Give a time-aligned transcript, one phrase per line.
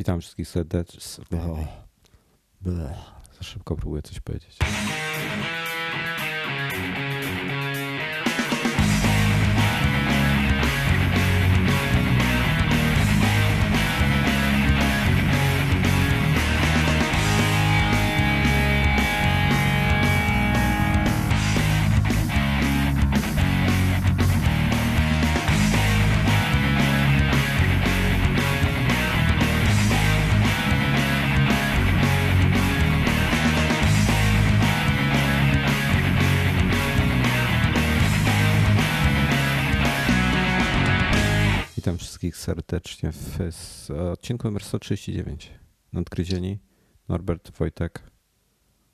[0.00, 1.00] Witam wszystkich serdecznie.
[3.38, 4.58] Za szybko próbuję coś powiedzieć.
[42.60, 45.50] Serdecznie w odcinku numer 139.
[45.92, 46.58] Nadgryzieni,
[47.08, 48.02] Norbert, Wojtek.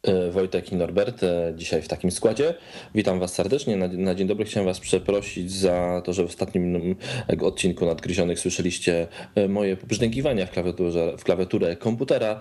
[0.02, 2.54] E, Wojtek i Norbert, e, dzisiaj w takim składzie.
[2.94, 3.76] Witam Was serdecznie.
[3.76, 6.96] Na, na, dzień dobry chciałem Was przeprosić za to, że w ostatnim
[7.40, 12.40] odcinku Nadgryzionych słyszeliście e, moje pobrzdękiwania w, klawiaturze, w klawiaturę komputera.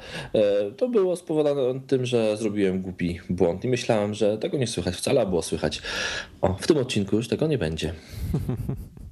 [0.77, 5.22] To było spowodowane tym, że zrobiłem głupi błąd i myślałem, że tego nie słychać wcale,
[5.22, 5.81] a było słychać.
[6.41, 7.94] O, w tym odcinku już tego nie będzie.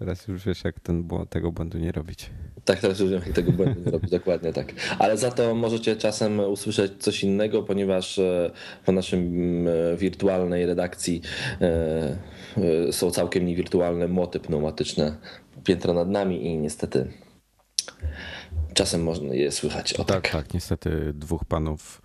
[0.00, 2.30] Teraz już wiesz, jak ten, tego błędu nie robić.
[2.64, 4.72] Tak, teraz już wiem, jak tego błędu nie robić, dokładnie tak.
[4.98, 8.50] Ale za to możecie czasem usłyszeć coś innego, ponieważ e,
[8.86, 11.22] w naszym e, wirtualnej redakcji
[11.60, 15.16] e, są całkiem niewirtualne młoty pneumatyczne
[15.64, 17.12] piętro nad nami i niestety
[18.74, 19.92] czasem można je słychać.
[19.92, 22.02] O, tak, tak, tak, niestety dwóch panów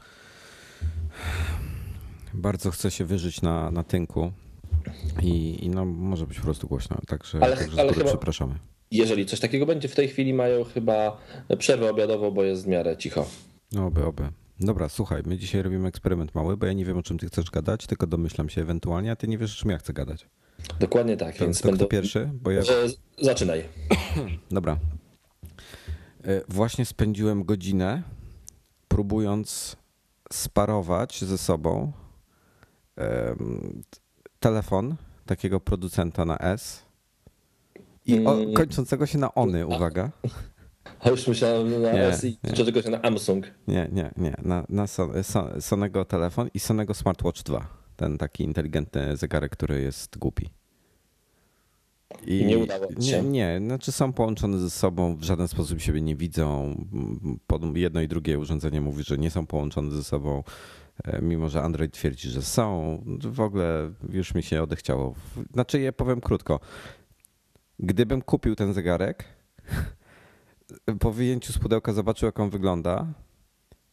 [2.34, 4.32] bardzo chce się wyżyć na, na tynku
[5.22, 8.56] i, I, no, może być po prostu głośno, także, ale, także ale chyba, przepraszamy.
[8.92, 11.18] Jeżeli coś takiego będzie, w tej chwili mają chyba
[11.58, 13.26] przerwę obiadową, bo jest w miarę cicho.
[13.72, 14.30] No oby, oby.
[14.60, 17.52] Dobra, słuchaj, my dzisiaj robimy eksperyment mały, bo ja nie wiem, o czym ty chcesz
[17.52, 20.28] gadać, tylko domyślam się ewentualnie, a ty nie wiesz, o czym ja chcę gadać.
[20.80, 21.86] Dokładnie tak, to, więc to będę...
[21.86, 22.30] pierwszy?
[22.34, 22.62] Bo ja...
[23.22, 23.64] Zaczynaj.
[24.52, 24.78] Dobra.
[26.24, 28.04] E, właśnie spędziłem godzinę
[28.88, 29.76] próbując
[30.34, 31.92] sparować ze sobą
[34.46, 34.96] telefon
[35.26, 36.86] takiego producenta na S
[38.06, 40.12] i o, kończącego się na ony, uwaga.
[41.00, 43.46] A już myślałem na nie, S i kończącego się na Samsung.
[43.68, 44.36] Nie, nie, nie.
[44.44, 47.68] Na, na Son, Son, Sonego telefon i Sonego Smartwatch 2.
[47.96, 50.50] Ten taki inteligentny zegarek, który jest głupi.
[52.26, 52.96] I, I nie udało się?
[53.00, 56.76] Nie, nie, znaczy są połączone ze sobą, w żaden sposób siebie nie widzą.
[57.76, 60.44] Jedno i drugie urządzenie mówi, że nie są połączone ze sobą.
[61.04, 63.04] E, mimo że Android twierdzi, że są.
[63.20, 65.16] W ogóle już mi się odechciało.
[65.54, 66.60] Znaczy, ja powiem krótko.
[67.80, 69.24] Gdybym kupił ten zegarek,
[71.00, 73.08] po wyjęciu z pudełka zobaczył, jak on wygląda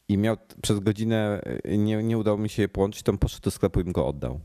[0.09, 3.51] i miał przez godzinę, e, nie, nie udało mi się je połączyć, to poszedł do
[3.51, 4.41] sklepu i bym go oddał.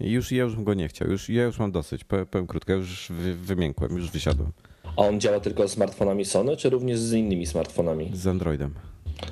[0.00, 1.08] I już ja już bym go nie chciał.
[1.08, 2.04] Już, ja już mam dosyć.
[2.04, 4.52] Powiem, powiem krótko, już wy, wymiękłem, już wysiadłem.
[4.96, 8.10] A on działa tylko z smartfonami Sony, czy również z innymi smartfonami?
[8.14, 8.74] Z Androidem.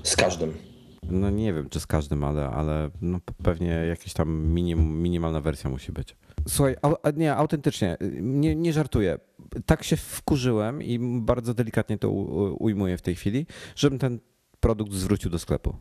[0.03, 0.70] Z każdym.
[1.03, 5.71] No nie wiem, czy z każdym, ale, ale no pewnie jakaś tam minim, minimalna wersja
[5.71, 6.17] musi być.
[6.49, 9.19] Słuchaj, a, nie, autentycznie, nie, nie żartuję.
[9.67, 12.11] Tak się wkurzyłem i bardzo delikatnie to
[12.59, 13.47] ujmuję w tej chwili,
[13.77, 14.19] żebym ten
[14.61, 15.77] produkt zwrócił do sklepu.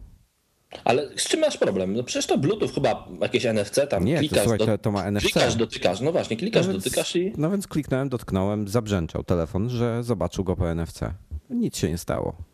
[0.84, 1.94] Ale z czym masz problem?
[1.94, 4.38] No przecież to Bluetooth chyba jakieś NFC tam nie, klikasz.
[4.38, 5.24] To, słuchaj, to, to ma NFC.
[5.24, 6.02] Klikasz, dotykasz.
[6.02, 7.34] No właśnie, klikasz, no więc, dotykasz i.
[7.38, 11.00] No więc kliknąłem, dotknąłem, zabrzęczał telefon, że zobaczył go po NFC.
[11.50, 12.49] Nic się nie stało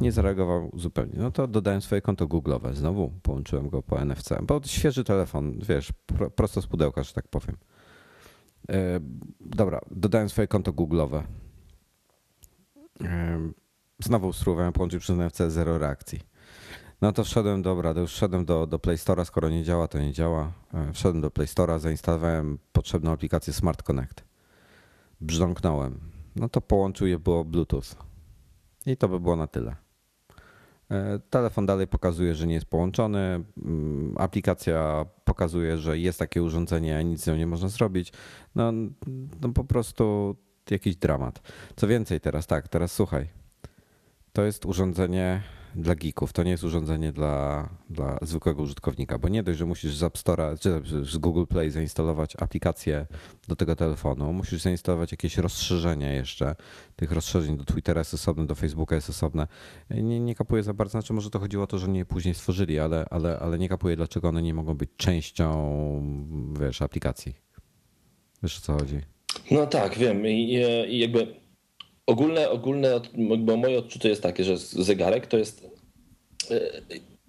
[0.00, 1.12] nie zareagował zupełnie.
[1.16, 2.74] No to dodałem swoje konto Google'owe.
[2.74, 5.92] Znowu połączyłem go po NFC, bo świeży telefon, wiesz,
[6.36, 7.56] prosto z pudełka, że tak powiem.
[8.68, 9.00] E,
[9.40, 11.22] dobra, dodałem swoje konto Google'owe.
[13.04, 13.38] E,
[13.98, 16.20] znowu spróbowałem połączyć przez NFC, zero reakcji.
[17.02, 19.98] No to wszedłem, dobra, to już wszedłem do, do Play Store'a, skoro nie działa, to
[19.98, 20.52] nie działa.
[20.74, 24.24] E, wszedłem do Play Store'a, zainstalowałem potrzebną aplikację Smart Connect.
[25.20, 26.00] Brzdąknąłem.
[26.36, 28.11] No to połączył je było Bluetooth.
[28.86, 29.76] I to by było na tyle.
[30.90, 33.44] E, telefon dalej pokazuje, że nie jest połączony.
[33.64, 38.12] Mm, aplikacja pokazuje, że jest takie urządzenie, a nic z nią nie można zrobić.
[38.54, 38.72] No,
[39.40, 40.36] no po prostu
[40.70, 41.42] jakiś dramat.
[41.76, 43.28] Co więcej, teraz tak, teraz słuchaj.
[44.32, 45.42] To jest urządzenie
[45.74, 46.32] dla geeków.
[46.32, 50.18] To nie jest urządzenie dla, dla zwykłego użytkownika, bo nie dość, że musisz z App
[50.18, 53.06] Store'a czy z Google Play zainstalować aplikację
[53.48, 56.54] do tego telefonu, musisz zainstalować jakieś rozszerzenia jeszcze.
[56.96, 59.46] Tych rozszerzeń do Twittera jest osobne, do Facebooka jest osobne.
[59.90, 62.78] Nie, nie kapuję za bardzo, znaczy może to chodziło o to, że nie później stworzyli,
[62.78, 65.52] ale, ale, ale nie kapuję, dlaczego one nie mogą być częścią
[66.60, 67.34] wiesz, aplikacji.
[68.42, 69.00] Wiesz o co chodzi?
[69.50, 70.26] No tak, wiem.
[70.26, 71.41] I, i jakby
[72.06, 73.00] ogólne, ogólne
[73.38, 75.66] bo moje odczucie jest takie, że zegarek to jest
[76.50, 76.60] e,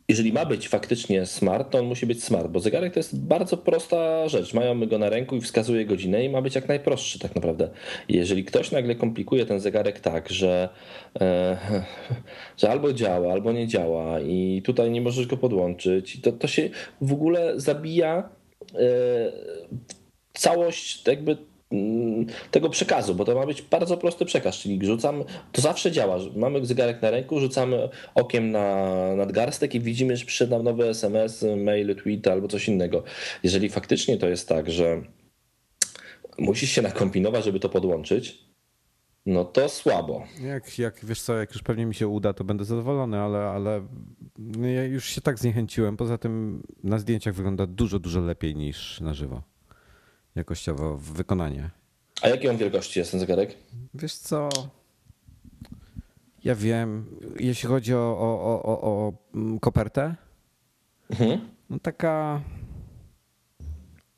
[0.09, 3.57] jeżeli ma być faktycznie smart, to on musi być smart, bo zegarek to jest bardzo
[3.57, 4.53] prosta rzecz.
[4.53, 7.69] Mają go na ręku i wskazuje godzinę i ma być jak najprostszy tak naprawdę.
[8.09, 10.69] Jeżeli ktoś nagle komplikuje ten zegarek tak, że,
[11.19, 11.57] e,
[12.59, 16.69] że albo działa, albo nie działa i tutaj nie możesz go podłączyć, to, to się
[17.01, 18.29] w ogóle zabija
[18.75, 18.79] e,
[20.33, 21.37] całość jakby
[22.51, 26.65] tego przekazu, bo to ma być bardzo prosty przekaz, czyli rzucam, to zawsze działa, mamy
[26.65, 31.95] zegarek na ręku, rzucamy okiem na nadgarstek i widzimy, że przyszedł nam nowy SMS, mail,
[31.95, 33.03] tweet albo coś innego.
[33.43, 35.01] Jeżeli faktycznie to jest tak, że
[36.37, 38.43] musisz się nakombinować, żeby to podłączyć,
[39.25, 40.23] no to słabo.
[40.41, 43.87] Jak, jak wiesz co, jak już pewnie mi się uda, to będę zadowolony, ale, ale
[44.75, 45.97] ja już się tak zniechęciłem.
[45.97, 49.52] Poza tym na zdjęciach wygląda dużo, dużo lepiej niż na żywo
[50.35, 51.69] jakościowo w wykonanie.
[52.21, 53.57] A jakiej on wielkości jest ten zegarek?
[53.93, 54.49] Wiesz co?
[56.43, 57.05] Ja wiem,
[57.39, 59.13] jeśli chodzi o, o, o, o
[59.61, 60.15] kopertę,
[61.09, 61.49] mhm.
[61.69, 62.41] no taka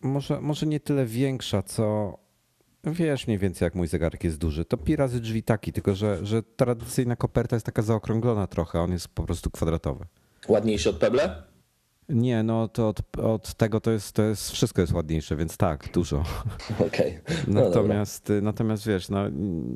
[0.02, 2.18] może, może nie tyle większa, co
[2.84, 4.66] wiesz mniej więcej jak mój zegarek jest duży.
[4.66, 8.92] To pi razy drzwi taki, tylko że, że tradycyjna koperta jest taka zaokrąglona trochę, on
[8.92, 10.06] jest po prostu kwadratowy.
[10.48, 11.44] Ładniejszy od Pebble?
[12.10, 15.92] Nie, no to od, od, tego to jest, to jest wszystko jest ładniejsze, więc tak,
[15.94, 16.24] dużo.
[16.88, 17.20] Okej.
[17.24, 17.36] Okay.
[17.48, 19.20] No natomiast, natomiast wiesz, no,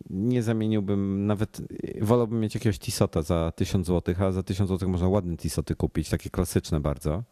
[0.09, 1.61] nie zamieniłbym, nawet
[2.01, 6.09] wolałbym mieć jakiegoś Tisota za 1000 zł, a za 1000 zł można ładne Tisoty kupić,
[6.09, 7.23] takie klasyczne bardzo.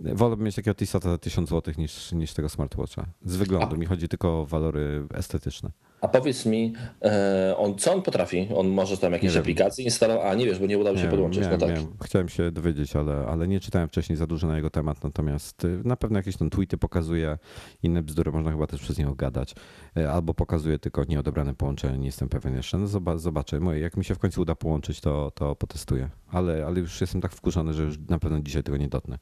[0.00, 3.06] Wolałbym mieć takiego Tisota za 1000 zł niż, niż tego smartwatcha.
[3.24, 5.70] Z wyglądu, a, mi chodzi tylko o walory estetyczne.
[6.00, 8.48] A powiedz mi, e, on, co on potrafi?
[8.56, 10.26] On może tam jakieś nie aplikacje instalować?
[10.26, 11.42] A nie wiesz, bo nie udało się nie, podłączyć.
[11.42, 11.76] Nie, no tak.
[12.04, 15.80] Chciałem się dowiedzieć, ale, ale nie czytałem wcześniej za dużo na jego temat, natomiast y,
[15.84, 17.38] na pewno jakieś tam tweety pokazuje,
[17.82, 19.54] inne bzdury można chyba też przez niego gadać,
[19.96, 22.78] e, albo pokazuje tylko nieodebrane połączenie, nie jestem pewien jeszcze.
[22.78, 22.86] No
[23.18, 27.20] zobaczę, jak mi się w końcu uda połączyć, to, to potestuję, ale, ale już jestem
[27.20, 29.18] tak wkurzony, że już na pewno dzisiaj tego nie dotnę.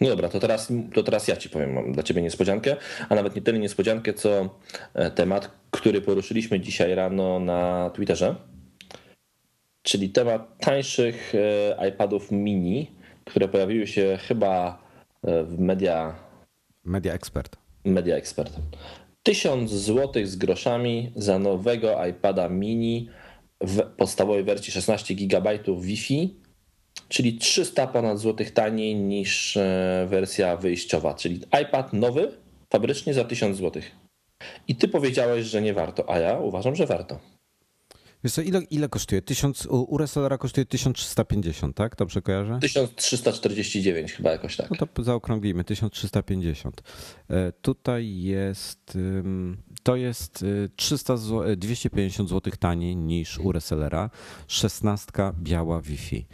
[0.00, 2.76] No dobra, to teraz, to teraz ja ci powiem, mam dla ciebie niespodziankę,
[3.08, 4.48] a nawet nie tyle niespodziankę, co
[4.94, 8.36] e, temat, który poruszyliśmy dzisiaj rano na Twitterze,
[9.82, 11.32] czyli temat tańszych
[11.78, 12.90] e, iPadów mini,
[13.24, 14.82] które pojawiły się chyba
[15.22, 16.14] e, w media...
[16.84, 17.56] Media Expert.
[17.84, 18.52] Media Expert.
[19.22, 23.08] 1000 zł z groszami za nowego iPada mini
[23.60, 26.45] w podstawowej wersji 16 GB Wi-Fi
[27.08, 32.32] czyli 300 ponad złotych taniej niż e, wersja wyjściowa, czyli iPad nowy,
[32.72, 33.90] fabrycznie za 1000 złotych.
[34.68, 37.18] I ty powiedziałeś, że nie warto, a ja uważam, że warto.
[38.24, 39.22] Wiesz co, ile, ile kosztuje?
[39.22, 41.96] 1000, u resellera kosztuje 1350, tak?
[41.96, 42.58] Dobrze kojarzę?
[42.60, 44.70] 1349 chyba jakoś tak.
[44.70, 46.82] No to zaokrąglimy, 1350.
[47.30, 48.98] E, tutaj jest,
[49.82, 50.44] to jest
[50.76, 54.10] 300 zł, 250 zł taniej niż u resellera,
[54.46, 55.12] 16
[55.42, 56.26] biała Wi-Fi.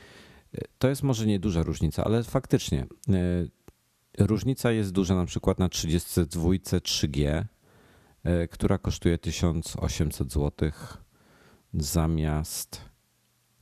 [0.78, 2.86] To jest może nieduża różnica, ale faktycznie
[4.18, 7.44] e, różnica jest duża na przykład na 32 3G,
[8.24, 10.70] e, która kosztuje 1800 zł
[11.74, 12.80] zamiast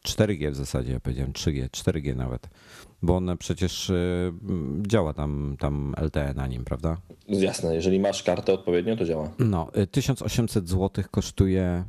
[0.08, 2.48] 4G w zasadzie, ja powiedziałem 3G, 4G nawet,
[3.02, 4.32] bo one przecież e,
[4.86, 6.96] działa tam, tam LTE na nim, prawda?
[7.28, 9.30] Jasne, jeżeli masz kartę odpowiednio, to działa.
[9.38, 11.84] No, 1800 zł kosztuje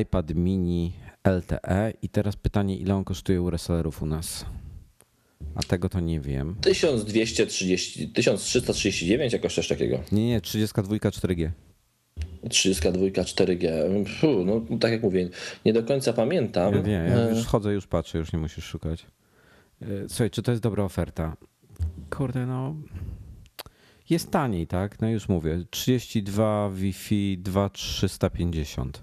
[0.00, 0.92] iPad mini
[1.26, 4.44] LTE i teraz pytanie, ile on kosztuje u resellerów u nas?
[5.54, 6.56] A tego to nie wiem.
[6.60, 9.98] 1230, 1339, jakoś coś takiego.
[10.12, 11.50] Nie, nie, 32 4G.
[12.50, 13.68] 32 4G.
[14.20, 15.28] Puh, no tak jak mówię,
[15.64, 16.74] nie do końca pamiętam.
[16.74, 19.06] Ja wiem, ja już chodzę, już patrzę, już nie musisz szukać.
[19.82, 21.36] E, słuchaj, czy to jest dobra oferta?
[22.10, 22.76] Kurde, no.
[24.10, 25.00] Jest taniej, tak?
[25.00, 25.64] No już mówię.
[25.70, 29.02] 32 Wi-Fi 2350.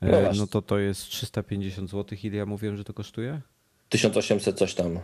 [0.00, 2.18] No, e, no to to jest 350 zł.
[2.22, 3.40] Ile ja mówiłem, że to kosztuje?
[3.88, 4.98] 1800 coś tam.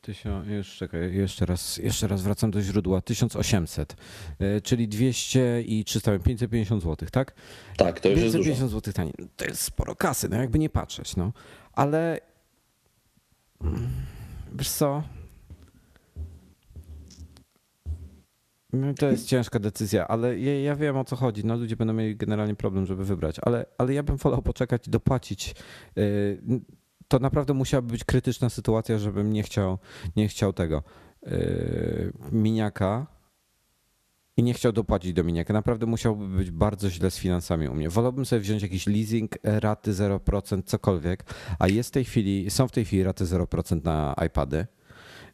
[0.00, 3.00] Tysiąc, już czekaj, jeszcze raz, jeszcze raz wracam do źródła.
[3.00, 3.96] 1800,
[4.38, 7.34] e, czyli 200 i 300, 550 zł, tak?
[7.76, 8.68] Tak, to już 550 jest dużo.
[8.68, 9.14] zł taniej.
[9.36, 11.32] To jest sporo kasy, no jakby nie patrzeć, no.
[11.72, 12.20] Ale
[13.60, 13.88] mm,
[14.52, 15.02] wiesz co,
[18.98, 21.44] to jest ciężka decyzja, ale ja, ja, wiem o co chodzi.
[21.44, 25.54] No, ludzie będą mieli generalnie problem, żeby wybrać, ale, ale ja bym wolał poczekać dopłacić.
[25.98, 26.42] Y,
[27.08, 29.78] to naprawdę musiałaby być krytyczna sytuacja, żebym nie chciał,
[30.16, 30.82] nie chciał tego
[31.26, 33.06] y, miniaka
[34.36, 35.52] i nie chciał dopłacić do miniaka.
[35.52, 37.88] Naprawdę musiałby być bardzo źle z finansami u mnie.
[37.88, 41.24] Wolałbym sobie wziąć jakiś leasing, raty 0%, cokolwiek,
[41.58, 44.66] a jest w tej chwili, są w tej chwili raty 0% na iPady.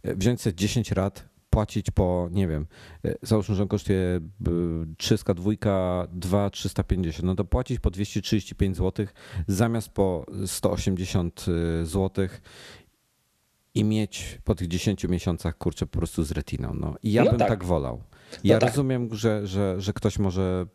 [0.04, 2.66] Wziąć sobie 10 rat, płacić po, nie wiem,
[3.04, 4.20] e, załóżmy, że on kosztuje
[4.96, 9.06] 302, 2, 350, no to płacić po 235 zł
[9.48, 11.46] zamiast po 180
[11.82, 12.28] zł
[13.74, 16.74] i mieć po tych 10 miesiącach kurczę po prostu z retiną.
[16.74, 16.94] No.
[17.02, 17.48] I ja No bym tak.
[17.48, 17.64] tak.
[17.64, 18.02] wolał.
[18.44, 18.70] Ja No tak.
[18.70, 20.66] rozumiem, że, że, że ktoś może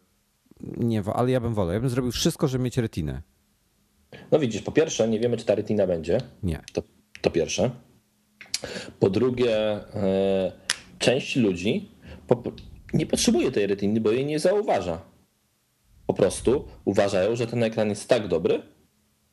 [0.77, 1.73] nie, ale ja bym wolał.
[1.73, 3.21] Ja bym zrobił wszystko, żeby mieć retinę.
[4.31, 6.17] No widzisz, po pierwsze, nie wiemy, czy ta retina będzie.
[6.43, 6.59] Nie.
[6.73, 6.83] To,
[7.21, 7.71] to pierwsze.
[8.99, 9.55] Po drugie,
[9.95, 10.51] e,
[11.01, 11.91] część ludzi
[12.93, 15.01] nie potrzebuje tej retiny, bo jej nie zauważa.
[16.07, 18.61] Po prostu uważają, że ten ekran jest tak dobry,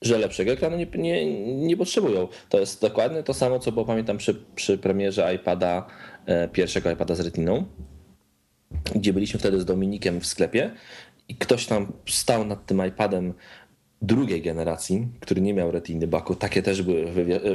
[0.02, 2.28] że lepszego ekranu nie, nie, nie potrzebują.
[2.48, 5.86] To jest dokładnie to samo, co było pamiętam przy, przy premierze iPada,
[6.26, 7.64] e, pierwszego iPada z retiną,
[8.94, 10.70] gdzie byliśmy wtedy z Dominikiem w sklepie
[11.28, 13.34] i ktoś tam stał nad tym iPadem
[14.02, 17.06] drugiej generacji, który nie miał retiny baku, takie też były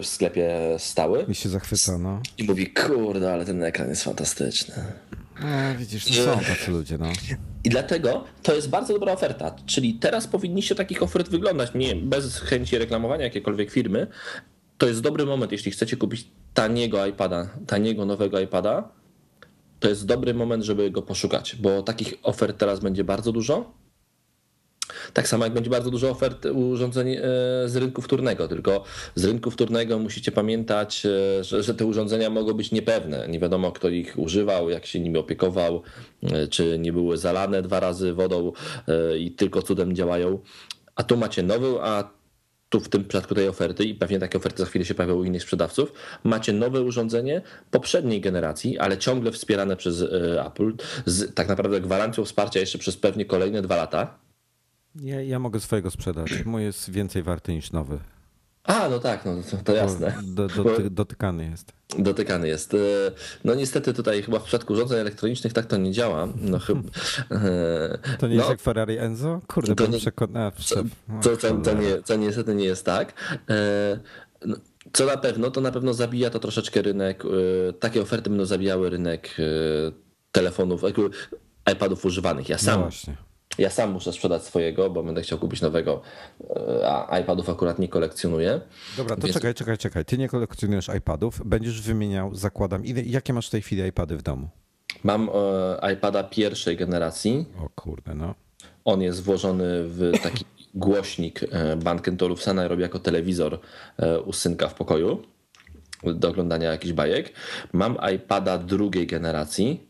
[0.02, 2.22] w, sklepie stały Mi się zachwyca, no.
[2.38, 4.76] i mówi, kurde, ale ten ekran jest fantastyczny.
[5.42, 7.08] no widzisz, no są tacy ludzie, no.
[7.64, 9.56] I dlatego to jest bardzo dobra oferta.
[9.66, 14.08] Czyli teraz powinniście takich ofert wyglądać, nie bez chęci reklamowania jakiejkolwiek firmy.
[14.78, 18.90] To jest dobry moment, jeśli chcecie kupić taniego iPada, taniego nowego iPada,
[19.80, 23.72] to jest dobry moment, żeby go poszukać, bo takich ofert teraz będzie bardzo dużo.
[25.14, 27.22] Tak samo jak będzie bardzo dużo ofert urządzeń e,
[27.66, 28.84] z rynku wtórnego, tylko
[29.16, 33.28] z rynku wtórnego musicie pamiętać, e, że, że te urządzenia mogą być niepewne.
[33.28, 35.82] Nie wiadomo, kto ich używał, jak się nimi opiekował,
[36.24, 38.52] e, czy nie były zalane dwa razy wodą
[39.20, 40.40] i tylko cudem działają.
[40.96, 42.10] A tu macie nowy, a
[42.70, 45.24] tu w tym przypadku tej oferty, i pewnie takie oferty za chwilę się pojawią u
[45.24, 50.02] innych sprzedawców, macie nowe urządzenie poprzedniej generacji, ale ciągle wspierane przez
[50.46, 50.74] Apple,
[51.06, 54.23] z tak naprawdę gwarancją wsparcia jeszcze przez pewnie kolejne dwa lata.
[54.96, 56.46] Ja, ja mogę swojego sprzedać.
[56.46, 58.00] Mój jest więcej warty niż nowy.
[58.64, 60.14] A, no tak, no to, to jasne.
[60.24, 61.74] Do, do, dotykany jest.
[62.00, 62.74] Dotykany jest.
[62.74, 62.78] E,
[63.44, 66.28] No niestety tutaj chyba w przypadku urządzeń elektronicznych tak to nie działa.
[66.36, 66.82] No chyba.
[67.32, 69.42] e, To nie no, jest jak Ferrari Enzo?
[69.48, 70.52] Kurde, To nie- przekonał.
[71.24, 73.14] To, to, to, nie, to niestety nie jest tak.
[73.50, 74.00] E,
[74.46, 74.56] no,
[74.94, 77.24] Co na pewno, to na pewno zabija to troszeczkę rynek.
[77.80, 79.30] Takie oferty będą zabijały rynek
[80.32, 80.82] telefonów,
[81.74, 82.50] iPadów używanych.
[82.50, 83.18] Ja No sam, właśnie.
[83.58, 86.02] Ja sam muszę sprzedać swojego, bo będę chciał kupić nowego,
[86.80, 88.62] e, a iPadów akurat nie kolekcjonuję.
[88.98, 90.06] Dobra, to Więc- czekaj, czekaj, czekaj.
[90.06, 92.86] Ty nie kolekcjonujesz iPadów, będziesz wymieniał, zakładam.
[92.86, 94.50] Ile, jakie masz w tej chwili iPady w domu?
[95.04, 95.30] Mam
[95.82, 97.46] e, iPada pierwszej generacji.
[97.66, 98.36] O kurde, no.
[98.86, 103.60] On jest włożony w taki głośnik e, Bang Olufsena i robi jako telewizor
[103.98, 105.22] e, u synka w pokoju
[106.04, 107.34] do oglądania jakichś bajek.
[107.74, 109.88] Mam iPada drugiej generacji,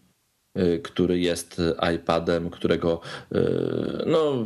[0.83, 1.61] który jest
[1.95, 3.41] iPadem, którego e,
[4.05, 4.45] no,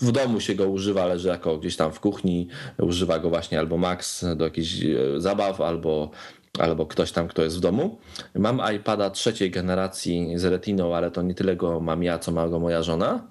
[0.00, 2.48] w domu się go używa, leży jako gdzieś tam w kuchni,
[2.78, 6.10] używa go właśnie albo Max do jakichś e, zabaw, albo
[6.58, 7.98] albo ktoś tam, kto jest w domu.
[8.34, 12.48] Mam iPada trzeciej generacji z retiną, ale to nie tyle go mam ja, co ma
[12.48, 13.26] go moja żona.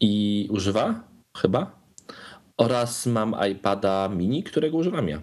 [0.00, 1.04] I używa
[1.36, 1.80] chyba.
[2.56, 5.22] Oraz mam iPada mini, którego używam ja.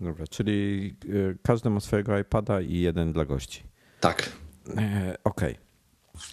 [0.00, 3.62] Dobra, czyli y, każdy ma swojego iPada i jeden dla gości.
[4.04, 4.32] Tak.
[4.76, 5.56] E, Okej.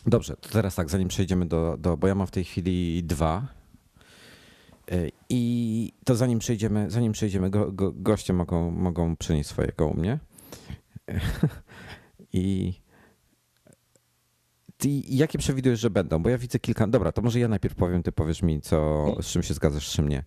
[0.05, 1.97] Dobrze, to teraz tak, zanim przejdziemy do, do.
[1.97, 3.47] Bo ja mam w tej chwili dwa.
[4.91, 9.93] E, I to zanim przejdziemy, zanim przejdziemy, go, go, goście mogą, mogą przynieść swojego u
[9.97, 10.19] mnie.
[12.33, 12.73] I.
[14.77, 16.23] Ty, jakie przewidujesz, że będą?
[16.23, 16.87] Bo ja widzę kilka.
[16.87, 19.93] Dobra, to może ja najpierw powiem, ty powiesz mi, co, z czym się zgadzasz, z
[19.93, 20.23] czym nie.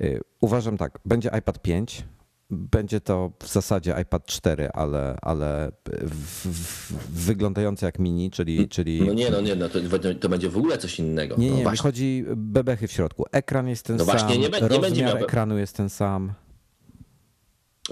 [0.00, 2.04] Y, Uważam tak, będzie iPad 5.
[2.50, 6.92] Będzie to w zasadzie iPad 4, ale, ale w, w,
[7.24, 8.68] wyglądający jak mini, czyli.
[8.68, 9.78] czyli No nie, no nie, no to,
[10.20, 11.36] to będzie w ogóle coś innego.
[11.38, 11.82] nie, no nie, właśnie.
[11.82, 13.24] chodzi bebechy w środku.
[13.32, 15.88] Ekran jest ten No sam, właśnie, nie be- nie rozmiar będzie miał- ekranu jest ten
[15.90, 16.32] sam.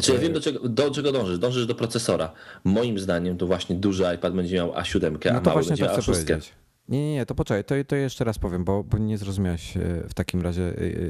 [0.02, 1.38] Czy ja wiem, do czego, do czego dążysz?
[1.38, 2.32] Dążysz do procesora.
[2.64, 5.85] Moim zdaniem to właśnie duży iPad będzie miał A7, a No to mały właśnie będzie
[5.87, 6.14] to chcę A6.
[6.14, 6.52] powiedzieć.
[6.88, 9.80] Nie, nie, nie, to poczekaj, to, to jeszcze raz powiem, bo, bo nie zrozumiałeś e,
[10.09, 10.62] w takim razie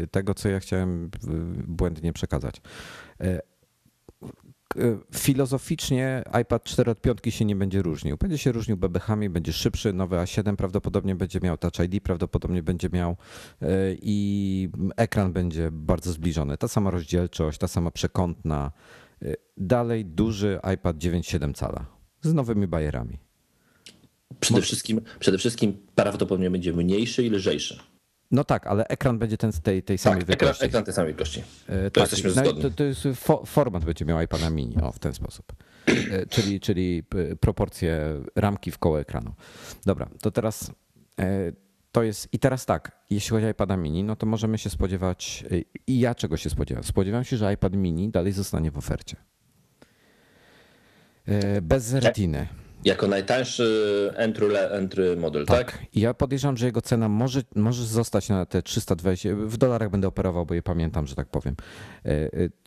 [0.03, 1.09] e, tego, co ja chciałem e,
[1.67, 2.61] błędnie przekazać.
[3.23, 3.43] E,
[4.77, 8.17] e, Filozoficznie iPad 4 od piątki się nie będzie różnił.
[8.17, 12.89] Będzie się różnił bebechami, będzie szybszy, nowy A7 prawdopodobnie będzie miał Touch ID, prawdopodobnie będzie
[12.93, 13.67] miał e,
[14.03, 16.59] i ekran będzie bardzo zbliżony.
[16.59, 18.73] Ta sama rozdzielczość, ta sama przekątna.
[19.57, 21.87] Dalej duży iPad 9,7 cala
[22.23, 23.19] z nowymi bajerami.
[24.41, 27.92] Przede wszystkim, przede wszystkim prawdopodobnie będzie mniejszy i lżejszy.
[28.33, 30.65] No tak, ale ekran będzie ten z tej, tej samej Tak, ekran, wielkości.
[30.67, 31.43] ekran tej samej wielkości.
[31.69, 32.63] E, To tak, jesteśmy no zgodni.
[32.63, 35.53] to, to jest fo, format będzie miał iPada mini, o w ten sposób.
[35.87, 37.03] E, Czyli, czyli
[37.41, 39.33] proporcje ramki w koło ekranu.
[39.87, 40.71] Dobra, to teraz
[41.21, 41.53] e,
[41.93, 45.45] to jest i teraz tak, jeśli chodzi o iPada mini, no to możemy się spodziewać
[45.87, 46.85] i ja czego się spodziewam?
[46.85, 49.17] Spodziewam się, że iPad mini dalej zostanie w ofercie.
[51.63, 52.47] Bez retiny.
[52.85, 55.73] Jako najtańszy entry, entry model, tak?
[55.73, 55.87] tak?
[55.95, 60.47] Ja podejrzewam, że jego cena może, może zostać na te 320, w dolarach będę operował,
[60.47, 61.57] bo je pamiętam, że tak powiem.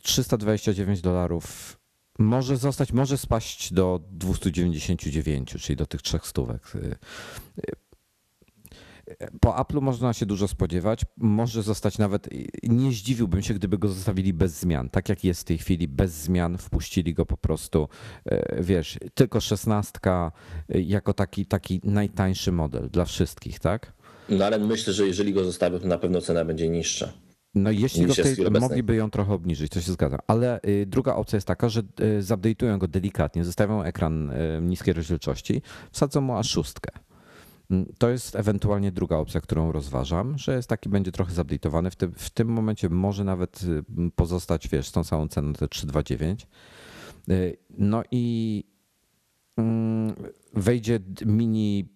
[0.02, 1.76] 329 dolarów
[2.18, 6.72] może zostać, może spaść do 299, czyli do tych trzech stówek.
[9.40, 11.00] Po Apple'u można się dużo spodziewać.
[11.16, 12.28] Może zostać nawet,
[12.62, 14.88] nie zdziwiłbym się, gdyby go zostawili bez zmian.
[14.90, 17.88] Tak jak jest w tej chwili, bez zmian, wpuścili go po prostu,
[18.24, 20.32] e, wiesz, tylko szesnastka
[20.68, 23.92] e, jako taki, taki najtańszy model dla wszystkich, tak?
[24.28, 27.12] No ale myślę, że jeżeli go zostawią, to na pewno cena będzie niższa.
[27.56, 30.18] No jeśli go tej, mogliby ją trochę obniżyć, to się zgadza.
[30.26, 34.94] Ale y, druga opcja jest taka, że y, zupdate'ują go delikatnie, zostawią ekran y, niskiej
[34.94, 36.90] rozdzielczości, wsadzą mu aż szóstkę.
[37.70, 41.90] Mm, to jest ewentualnie druga opcja, którą rozważam, że jest taki, będzie trochę zupdate'owany.
[41.90, 43.60] W tym, w tym momencie może nawet
[44.16, 46.46] pozostać, wiesz, tą samą ceną te 329.
[47.78, 48.64] No i
[49.56, 50.14] mm,
[50.54, 51.88] wejdzie mini,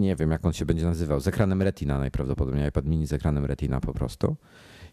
[0.00, 3.44] nie wiem jak on się będzie nazywał, z ekranem Retina najprawdopodobniej, iPad mini z ekranem
[3.44, 4.36] Retina po prostu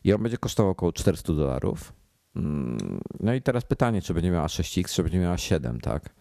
[0.04, 1.94] i on będzie kosztował około 400 dolarów.
[2.36, 2.78] Mm,
[3.20, 6.14] no i teraz pytanie, czy będzie miała 6X, czy będzie miała 7, tak?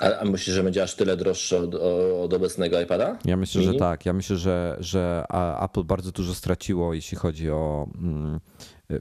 [0.00, 1.74] A, myślisz, że będzie aż tyle droższe od,
[2.24, 3.18] od obecnego iPada?
[3.24, 3.72] Ja myślę, Mini?
[3.72, 4.06] że tak.
[4.06, 5.24] Ja myślę, że, że
[5.60, 8.40] Apple bardzo dużo straciło, jeśli chodzi o mm,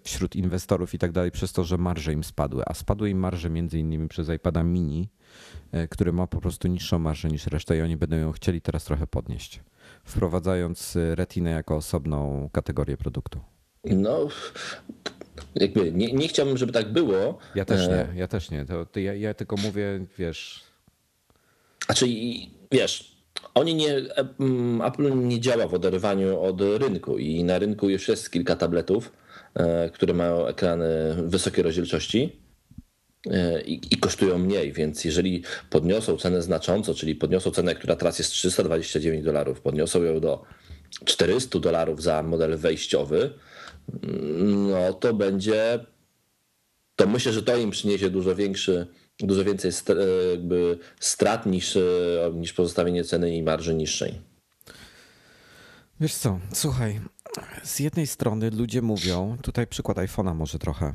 [0.03, 2.63] wśród inwestorów i tak dalej, przez to, że marże im spadły.
[2.65, 5.09] A spadły im marże między innymi przez iPada mini,
[5.71, 8.83] e, który ma po prostu niższą marżę niż reszta i oni będą ją chcieli teraz
[8.83, 9.61] trochę podnieść,
[10.03, 13.39] wprowadzając retinę jako osobną kategorię produktu.
[13.83, 14.27] No,
[15.55, 17.37] jakby nie, nie chciałbym, żeby tak było.
[17.55, 18.65] Ja też nie, ja też nie.
[18.65, 20.64] To, to ja, ja tylko mówię, wiesz.
[21.93, 23.15] Czyli wiesz,
[23.53, 24.01] oni nie,
[24.39, 29.11] mm, Apple nie działa w oderwaniu od rynku i na rynku już jest kilka tabletów,
[29.53, 30.85] e, które mają ekrany
[31.23, 32.39] wysokiej rozdzielczości
[33.31, 38.19] e, i, i, kosztują mniej, więc jeżeli podniosą cenę znacząco, czyli podniosą cenę, która teraz
[38.19, 40.43] jest 329 dolarów, podniosą ją do
[41.05, 43.33] 400 dolarów za model wejściowy,
[44.45, 45.79] no to będzie,
[46.95, 48.87] to myślę, że to im przyniesie dużo większy,
[49.19, 49.71] dużo więcej
[50.31, 51.77] jakby strat niż,
[52.33, 54.21] niż pozostawienie ceny i marży niższej.
[55.99, 57.01] Wiesz co, słuchaj,
[57.63, 60.93] z jednej strony ludzie mówią, tutaj przykład iPhone'a może trochę,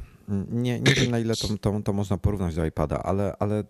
[0.48, 3.64] nie, nie wiem na ile to, to, to można porównać do iPada, ale, ale,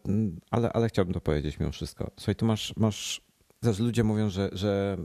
[0.50, 2.10] ale, ale chciałbym to powiedzieć mimo wszystko.
[2.16, 3.20] Słuchaj, tu masz, masz
[3.62, 4.96] znaczy, ludzie mówią, że, że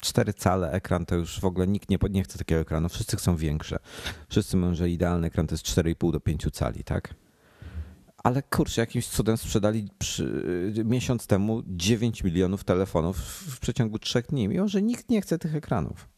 [0.00, 2.88] 4 cale ekran to już w ogóle nikt nie, nie chce takiego ekranu.
[2.88, 3.76] Wszyscy chcą większe.
[4.28, 7.14] Wszyscy mówią, że idealny ekran to jest 4,5 do 5 cali, tak?
[8.26, 10.42] Ale kurczę, jakimś cudem sprzedali przy,
[10.84, 15.54] miesiąc temu 9 milionów telefonów w przeciągu 3 dni, mimo że nikt nie chce tych
[15.54, 16.08] ekranów.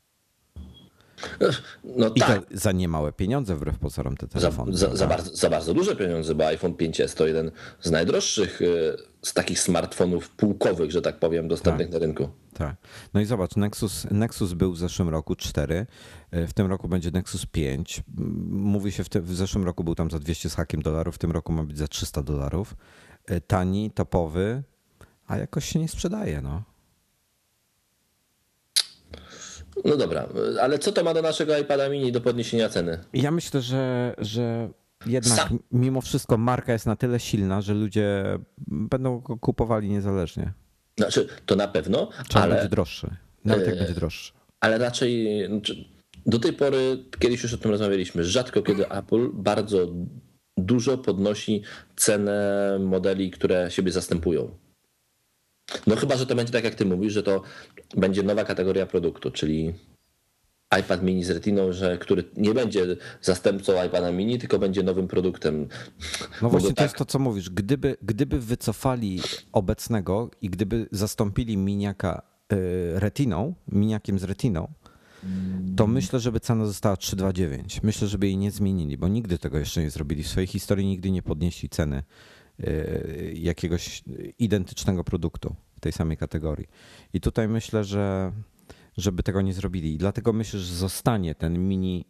[1.85, 2.47] No I tak.
[2.47, 4.77] to za niemałe pieniądze wbrew pozorom te telefony.
[4.77, 7.51] Za, za, za, bardzo, za, bardzo, duże pieniądze, bo iPhone 5S to jeden
[7.81, 12.29] z najdroższych y, z takich smartfonów półkowych, że tak powiem, dostępnych tak, na rynku.
[12.55, 12.77] Tak.
[13.15, 15.87] No i zobacz, Nexus, Nexus był w zeszłym roku 4,
[16.35, 18.03] y, w tym roku będzie Nexus 5.
[18.51, 21.19] Mówi się, w, te, w zeszłym roku był tam za 200 z hakiem dolarów, w
[21.19, 22.77] tym roku ma być za 300 dolarów.
[23.31, 24.63] Y, tani, topowy,
[25.27, 26.63] a jakoś się nie sprzedaje, no.
[29.85, 30.29] No dobra,
[30.61, 32.99] ale co to ma do naszego iPada mini do podniesienia ceny?
[33.13, 34.69] Ja myślę, że, że
[35.07, 35.59] jednak Sam.
[35.73, 38.25] mimo wszystko marka jest na tyle silna, że ludzie
[38.67, 40.53] będą go kupowali niezależnie.
[40.99, 42.55] Znaczy, to na pewno, Czy ale...
[42.55, 43.11] będzie droższy,
[43.45, 44.33] nawet jak e, będzie droższy.
[44.61, 45.85] Ale raczej znaczy,
[46.27, 49.87] do tej pory, kiedyś już o tym rozmawialiśmy, rzadko kiedy Apple bardzo
[50.57, 51.63] dużo podnosi
[51.97, 54.51] cenę modeli, które siebie zastępują.
[55.87, 57.43] No chyba, że to będzie tak jak ty mówisz, że to
[57.97, 59.75] będzie nowa kategoria produktu, czyli
[60.81, 65.69] iPad mini z retiną, że, który nie będzie zastępcą iPada mini, tylko będzie nowym produktem.
[66.43, 66.77] No właśnie, tak...
[66.77, 67.51] to jest to, co mówisz.
[67.51, 69.21] Gdyby, gdyby wycofali
[69.53, 72.23] obecnego i gdyby zastąpili miniaka
[72.53, 74.69] y, retiną, miniakiem z retiną,
[75.77, 77.83] to myślę, żeby cena została 329.
[77.83, 80.23] Myślę, żeby jej nie zmienili, bo nigdy tego jeszcze nie zrobili.
[80.23, 82.03] W swojej historii nigdy nie podnieśli ceny
[82.61, 84.03] y, jakiegoś
[84.39, 86.69] identycznego produktu w tej samej kategorii.
[87.13, 88.33] I tutaj myślę, że
[88.97, 89.95] żeby tego nie zrobili.
[89.95, 92.05] I dlatego myślę, że zostanie ten mini,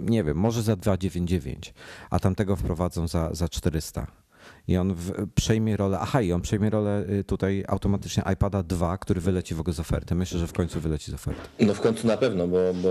[0.00, 1.72] nie wiem, może za 2,99,
[2.10, 4.06] a tamtego wprowadzą za, za 400.
[4.68, 8.98] I on w, przejmie rolę, aha, i on przejmie rolę y, tutaj automatycznie iPada 2,
[8.98, 10.14] który wyleci w ogóle z oferty.
[10.14, 11.40] Myślę, że w końcu wyleci z oferty.
[11.60, 12.88] No w końcu na pewno, bo, bo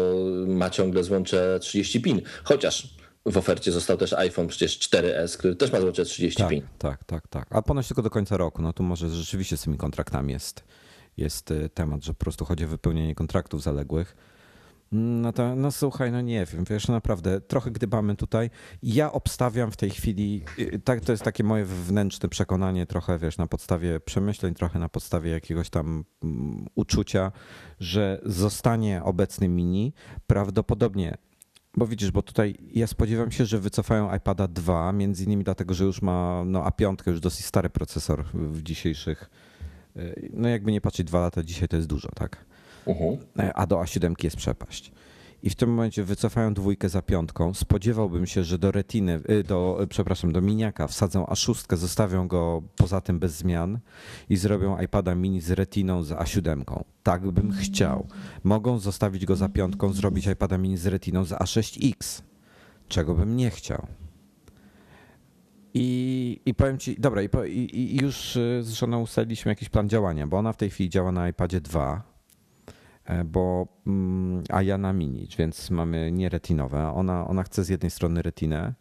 [0.48, 2.22] ma ciągle złącze 30 pin.
[2.44, 6.52] Chociaż w ofercie został też iPhone przecież 4S, który też ma złącze 30 tak.
[6.78, 7.48] Tak, tak, tak.
[7.50, 8.62] A ponoć tylko do końca roku.
[8.62, 10.64] No tu może rzeczywiście z tymi kontraktami jest
[11.18, 14.16] jest y, temat, że po prostu chodzi o wypełnienie kontraktów zaległych.
[14.92, 18.50] No to, no słuchaj, no nie wiem, wiesz, naprawdę, trochę gdybamy tutaj.
[18.84, 23.38] Ja obstawiam w tej chwili, y, tak, to jest takie moje wewnętrzne przekonanie, trochę, wiesz,
[23.38, 27.32] na podstawie przemyśleń, trochę na podstawie jakiegoś tam um, uczucia,
[27.80, 29.94] że zostanie obecny mini.
[30.28, 31.18] Prawdopodobnie
[31.78, 35.84] bo widzisz, bo tutaj ja spodziewam się, że wycofają iPada 2, między innymi dlatego, że
[35.84, 39.30] już ma no, A5, już dosyć stary procesor w dzisiejszych,
[39.98, 42.46] y, no jakby nie patrzeć, dwa lata dzisiaj to jest dużo, tak?
[42.86, 43.18] Uh-huh.
[43.56, 44.92] A do A7 jest przepaść.
[45.44, 47.54] I w tym momencie wycofają dwójkę za piątką.
[47.54, 53.02] Spodziewałbym się, że do retiny, y, do, przepraszam, do miniaka wsadzą A6, zostawią go poza
[53.02, 53.80] tym bez zmian
[54.30, 56.84] i zrobią iPada mini z retiną z A7.
[57.04, 58.08] Tak bym chciał.
[58.44, 62.22] Mogą zostawić go za piątką, zrobić iPada mini z retiną z A6X.
[62.88, 63.88] Czego bym nie chciał.
[65.74, 69.90] I, I powiem ci, dobra, i, i, i już y, z żoną ustaliliśmy jakiś plan
[69.90, 72.11] działania, bo ona w tej chwili działa na iPadzie 2 E,
[73.26, 76.88] bo mm, a ja na mini, więc mamy nie retinowe.
[76.88, 78.74] Ona, ona chce z jednej strony retinę,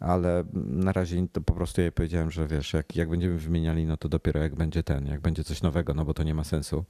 [0.00, 3.96] ale na razie to po prostu jej powiedziałem, że wiesz, jak, jak będziemy wymieniali, no
[3.96, 6.84] to dopiero jak będzie ten, jak będzie coś nowego, no bo to nie ma sensu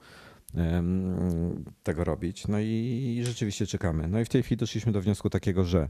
[1.83, 2.49] tego robić.
[2.49, 4.09] No i rzeczywiście czekamy.
[4.09, 5.89] No i w tej chwili doszliśmy do wniosku takiego, że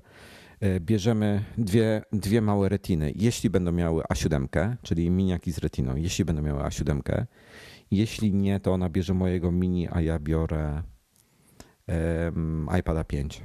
[0.60, 3.12] e, bierzemy dwie, dwie małe retiny.
[3.16, 7.26] Jeśli będą miały A7, czyli miniaki z retiną, jeśli będą miały A7,
[7.96, 10.82] jeśli nie, to ona bierze mojego mini, a ja biorę
[11.88, 13.42] um, iPada 5.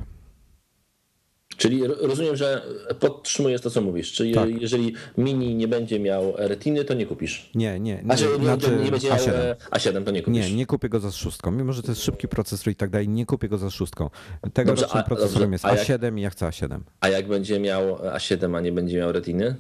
[1.59, 2.61] Czyli rozumiem, że
[2.99, 4.11] podtrzymujesz to, co mówisz.
[4.11, 4.61] Czyli tak.
[4.61, 7.49] jeżeli mini nie będzie miał retiny, to nie kupisz.
[7.55, 7.95] Nie, nie.
[7.95, 9.27] nie, znaczy, znaczy, nie będzie A7.
[9.27, 10.49] miał A7, to nie kupisz.
[10.49, 11.51] Nie, nie kupię go za szóstką.
[11.51, 14.09] Mimo, że to jest szybki procesor i tak dalej, nie kupię go za szóstką.
[14.53, 16.79] Tego rocznym procesorem jest A7 jak, i ja chcę A7.
[16.99, 19.55] A jak będzie miał A7, a nie będzie miał retiny?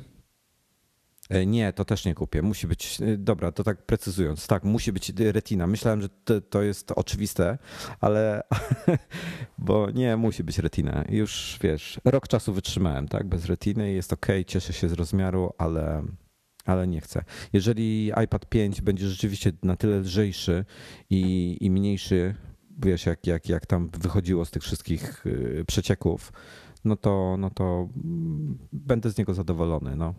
[1.29, 2.41] E, nie, to też nie kupię.
[2.41, 5.67] Musi być, e, dobra, to tak precyzując, tak, musi być retina.
[5.67, 7.57] Myślałem, że to, to jest oczywiste,
[8.01, 8.43] ale
[9.57, 11.03] bo nie, musi być retina.
[11.09, 16.03] Już wiesz, rok czasu wytrzymałem, tak, bez retiny jest ok, cieszę się z rozmiaru, ale,
[16.65, 17.23] ale nie chcę.
[17.53, 20.65] Jeżeli iPad 5 będzie rzeczywiście na tyle lżejszy
[21.09, 22.35] i, i mniejszy,
[22.79, 25.23] wiesz, jak, jak, jak tam wychodziło z tych wszystkich
[25.59, 26.31] e, przecieków,
[26.85, 27.87] no to, no to
[28.73, 29.95] będę z niego zadowolony.
[29.95, 30.13] No.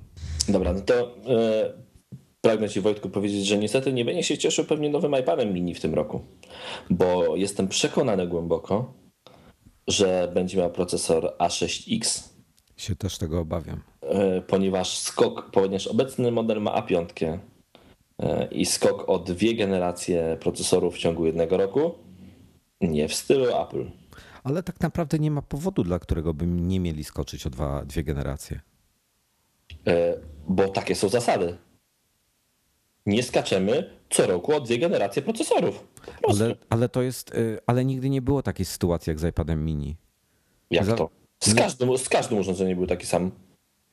[0.49, 1.73] Dobra, no to e,
[2.41, 5.81] pragnę Ci Wojtku powiedzieć, że niestety nie będę się cieszył pewnie nowym iPadem mini w
[5.81, 6.21] tym roku,
[6.91, 8.93] bo jestem przekonany głęboko,
[9.89, 12.29] że będzie miał procesor A6X.
[12.77, 13.83] Się też tego obawiam.
[14.03, 17.39] E, ponieważ skok, ponieważ obecny model ma A5
[18.19, 21.95] e, i skok o dwie generacje procesorów w ciągu jednego roku
[22.81, 23.85] nie w stylu Apple
[24.45, 28.05] ale tak naprawdę nie ma powodu, dla którego by nie mieli skoczyć o dwa, dwie
[28.05, 28.61] generacje.
[29.87, 30.15] E,
[30.49, 31.57] bo takie są zasady.
[33.07, 35.87] Nie skaczemy co roku o dwie generacje procesorów.
[36.29, 39.97] Ale, ale to jest, e, ale nigdy nie było takiej sytuacji jak z iPadem mini.
[40.71, 40.95] Jak Za...
[40.95, 41.11] to?
[41.41, 43.31] Z każdym, z każdym urządzeniem był taki sam.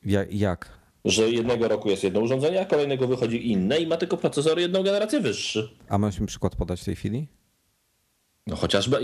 [0.04, 0.78] Ja, jak?
[1.04, 4.82] Że jednego roku jest jedno urządzenie, a kolejnego wychodzi inne i ma tylko procesor jedną
[4.82, 5.68] generację wyższy.
[5.88, 7.28] A masz mi przykład podać w tej chwili?
[8.48, 9.00] No chociażby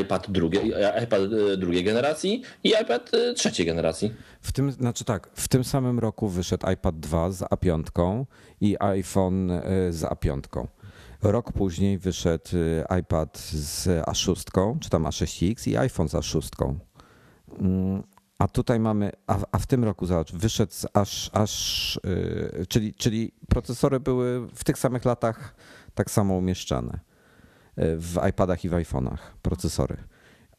[0.00, 0.28] iPad
[1.02, 1.20] iPad
[1.52, 4.14] e, drugiej generacji i iPad e, trzeciej generacji.
[4.40, 8.24] W tym, znaczy tak, w tym samym roku wyszedł iPad 2 z A5
[8.60, 10.66] i iPhone e, z A5.
[11.22, 12.50] Rok później wyszedł
[13.00, 16.74] iPad z A6, czy tam A6X i iPhone z A6.
[17.58, 18.02] Mm,
[18.38, 22.00] a tutaj mamy, a, a w tym roku zobacz, wyszedł aż, aż
[22.68, 25.54] czyli, czyli procesory były w tych samych latach
[25.94, 27.09] tak samo umieszczane
[27.80, 29.96] w iPadach i w iPhone'ach procesory.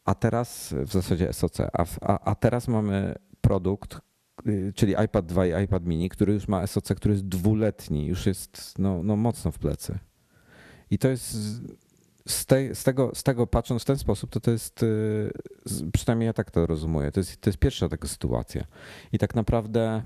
[0.06, 4.00] A teraz w zasadzie SoC, a, a, a teraz mamy produkt,
[4.48, 8.26] y, czyli iPad 2 i iPad mini, który już ma SoC, który jest dwuletni, już
[8.26, 10.00] jest no, no mocno w plecy.
[10.92, 11.36] I to jest
[12.28, 15.32] z, te, z, tego, z tego patrząc w ten sposób, to to jest, y,
[15.94, 18.64] przynajmniej ja tak to rozumuję, to jest, to jest pierwsza taka sytuacja.
[19.12, 20.04] I tak naprawdę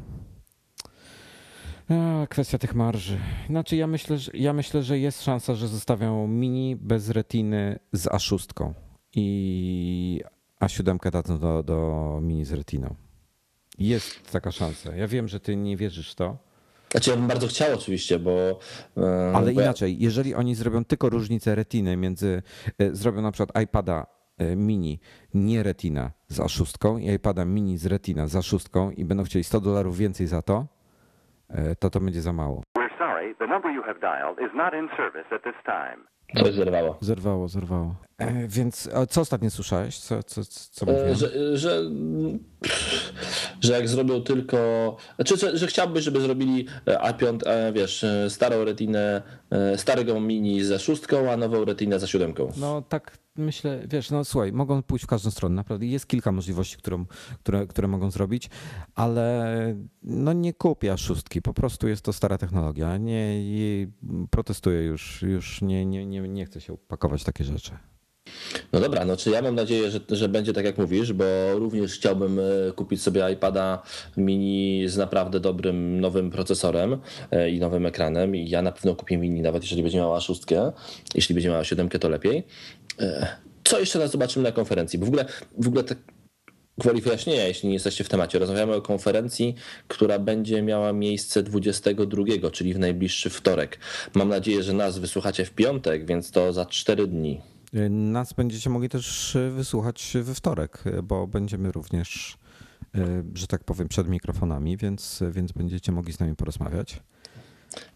[1.90, 3.18] a, kwestia tych marży.
[3.50, 8.06] Znaczy ja myślę, że, ja myślę, że jest szansa, że zostawią mini bez retiny z
[8.06, 8.72] A6
[9.16, 10.22] i
[10.62, 12.96] A7 dadzą do, do mini z retiną.
[13.78, 14.96] Jest taka szansa.
[14.96, 16.38] Ja wiem, że ty nie wierzysz w to.
[16.92, 18.60] Znaczy ja bym bardzo chciał oczywiście, bo...
[18.98, 20.04] E, Ale bo inaczej, ja...
[20.04, 22.42] jeżeli oni zrobią tylko różnicę retiny między...
[22.78, 25.00] E, zrobią na przykład iPada e, mini
[25.34, 29.62] nie retina z A6 i iPada mini z retina z A6 i będą chcieli 100
[29.62, 30.68] dolarów więcej za to,
[31.80, 32.64] to to będzie za mało.
[36.38, 36.98] Coś zerwało.
[37.02, 37.96] Zerwało, zerwało.
[38.18, 40.00] E, więc co ostatnio słyszałeś?
[40.00, 41.82] Co, co, co e, że, że,
[43.62, 44.58] że jak zrobią tylko,
[45.16, 47.40] znaczy, że, że chciałbyś, żeby zrobili A5,
[47.74, 49.22] wiesz, starą retinę,
[49.76, 52.52] starego mini za szóstką, a nową retinę za siódemką.
[52.58, 55.86] No tak myślę, wiesz, no słuchaj, mogą pójść w każdą stronę, naprawdę.
[55.86, 57.06] Jest kilka możliwości, którą,
[57.40, 58.50] które, które mogą zrobić,
[58.96, 63.42] ale no nie kupię szóstki, po prostu jest to stara technologia, nie,
[64.30, 67.72] protestuję już, już nie, nie, nie, nie chcę się pakować takie rzeczy.
[68.74, 71.94] No dobra, no czy ja mam nadzieję, że, że będzie tak jak mówisz, bo również
[71.94, 72.44] chciałbym e,
[72.76, 73.82] kupić sobie iPada
[74.18, 76.98] mini z naprawdę dobrym nowym procesorem
[77.32, 78.36] e, i nowym ekranem.
[78.36, 80.72] I ja na pewno kupię mini, nawet jeżeli będzie miała szóstkę,
[81.16, 82.44] jeśli będzie miała siódemkę to lepiej.
[83.00, 83.28] E,
[83.64, 85.00] co jeszcze raz zobaczymy na konferencji?
[85.00, 85.26] Bo w ogóle,
[85.58, 85.98] w ogóle tak
[86.78, 88.40] gwoli wyjaśnienia, jeśli nie jesteście w temacie.
[88.40, 89.56] Rozmawiamy o konferencji,
[89.88, 93.80] która będzie miała miejsce 22, czyli w najbliższy wtorek.
[94.14, 97.42] Mam nadzieję, że nas wysłuchacie w piątek, więc to za 4 dni.
[97.90, 102.38] Nas będziecie mogli też wysłuchać we wtorek, bo będziemy również,
[102.96, 107.02] e, że tak powiem, przed mikrofonami, więc, więc będziecie mogli z nami porozmawiać.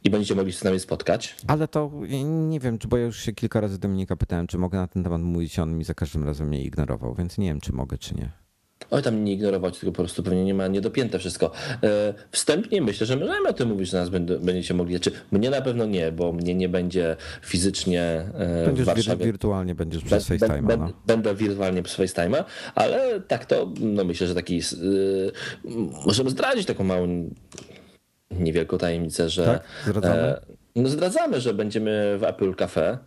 [0.04, 1.36] I będziecie mogli się z nami spotkać.
[1.48, 1.92] Ale to
[2.24, 5.22] nie wiem, bo ja już się kilka razy Dominika pytałem, czy mogę na ten temat
[5.22, 8.32] mówić, on mi za każdym razem mnie ignorował, więc nie wiem, czy mogę, czy nie.
[8.92, 11.52] Oj, tam nie ignorować, tylko po prostu pewnie nie ma niedopięte wszystko.
[11.84, 15.00] E, wstępnie myślę, że możemy o tym mówić, że nas będziecie mogli.
[15.00, 18.02] Czy mnie na pewno nie, bo mnie nie będzie fizycznie
[18.34, 19.26] e, będziesz w Warszawie.
[19.26, 20.68] wirtualnie będziesz przez FaceTime'a.
[20.68, 20.94] Będę, no.
[21.06, 22.44] będę wirtualnie przez FaceTime'a,
[22.76, 25.32] ale tak to no myślę, że taki yy,
[26.06, 27.30] możemy zdradzić taką małą
[28.32, 29.63] niewielką tajemnicę, że tak?
[29.84, 30.22] zdradzamy?
[30.22, 30.42] E,
[30.76, 32.98] no zdradzamy, że będziemy w Apple Cafe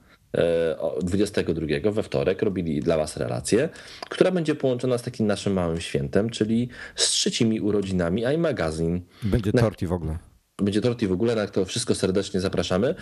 [1.03, 3.69] 22 we wtorek robili dla Was relację,
[4.11, 9.01] która będzie połączona z takim naszym małym świętem, czyli z trzecimi urodzinami iMagazine.
[9.23, 10.19] Będzie torti w ogóle.
[10.59, 12.95] Będzie torti w ogóle, na to wszystko serdecznie zapraszamy.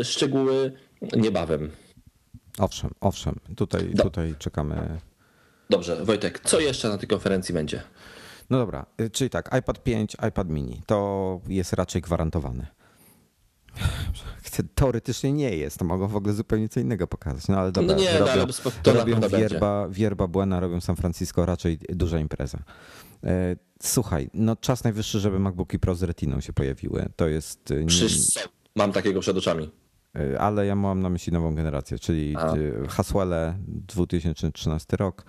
[0.00, 0.72] E, szczegóły
[1.16, 1.70] niebawem.
[2.58, 3.40] Owszem, owszem.
[3.56, 4.02] Tutaj, Do...
[4.02, 4.98] tutaj czekamy.
[5.70, 7.82] Dobrze, Wojtek, co jeszcze na tej konferencji będzie?
[8.54, 12.66] No dobra, y, czyli tak, iPad 5, iPad mini, to jest raczej gwarantowane.
[14.74, 17.48] Teoretycznie nie jest, to mogą w ogóle zupełnie co innego pokazać.
[17.48, 18.46] No ale dobra, no nie, robią, ale
[18.82, 22.58] to robią wierba, wierba Błena, robią San Francisco, raczej duża impreza.
[23.24, 27.08] E, słuchaj, no czas najwyższy, żeby MacBooki Pro z Retiną się pojawiły.
[27.16, 27.70] To jest...
[27.70, 27.86] Y,
[28.76, 29.70] mam takiego przed oczami.
[30.16, 32.54] E, ale ja mam na myśli nową generację, czyli A.
[32.88, 35.24] Haswell 2013 rok.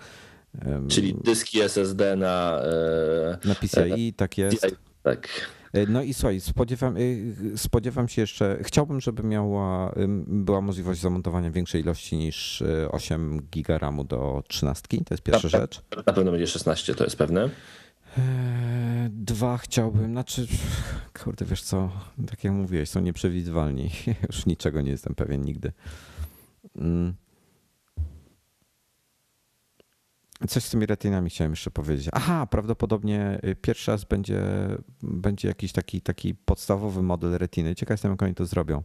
[0.88, 2.60] Czyli dyski SSD na...
[2.62, 4.66] E, na PCI, tak jest.
[5.02, 5.28] Tak.
[5.72, 7.00] E, no i słuchaj, spodziewam, e,
[7.58, 9.94] spodziewam się jeszcze, chciałbym, żeby miała,
[10.26, 14.88] była możliwość zamontowania większej ilości niż 8 giga RAMu do 13.
[14.88, 15.82] To jest pierwsza na, rzecz.
[16.06, 17.50] Na pewno będzie 16, to jest pewne.
[19.10, 20.46] Dwa chciałbym, znaczy,
[21.24, 21.90] kurde, wiesz co,
[22.26, 23.90] tak jak mówiłeś, są nieprzewidywalni.
[24.28, 25.72] Już niczego nie jestem pewien nigdy.
[26.76, 27.14] Mm.
[30.48, 32.08] Coś z tymi retinami chciałem jeszcze powiedzieć.
[32.12, 34.42] Aha, prawdopodobnie y, pierwszy raz będzie,
[35.02, 37.74] będzie jakiś taki, taki podstawowy model retiny.
[37.74, 38.82] Ciekaw jestem, jak oni to zrobią.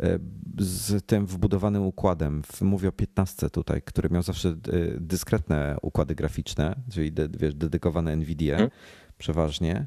[0.00, 0.18] Y,
[0.58, 2.42] z tym wbudowanym układem.
[2.60, 8.56] Mówię o 15 tutaj, który miał zawsze y, dyskretne układy graficzne, czyli wiesz, dedykowane NVIDIA
[8.56, 8.70] hmm.
[9.18, 9.86] przeważnie.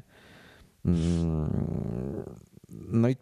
[0.84, 2.24] Mm,
[2.68, 3.16] no i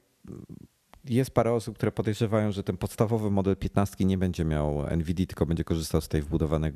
[1.08, 5.46] jest parę osób, które podejrzewają, że ten podstawowy model 15 nie będzie miał NVIDIA, tylko
[5.46, 6.72] będzie korzystał z tej wbudowanej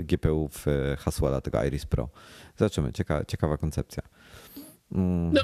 [0.00, 2.08] GPU w e, Haswella, tego Iris Pro.
[2.56, 4.02] Zobaczymy, ciekawa, ciekawa koncepcja.
[4.92, 5.32] Mm.
[5.32, 5.40] No,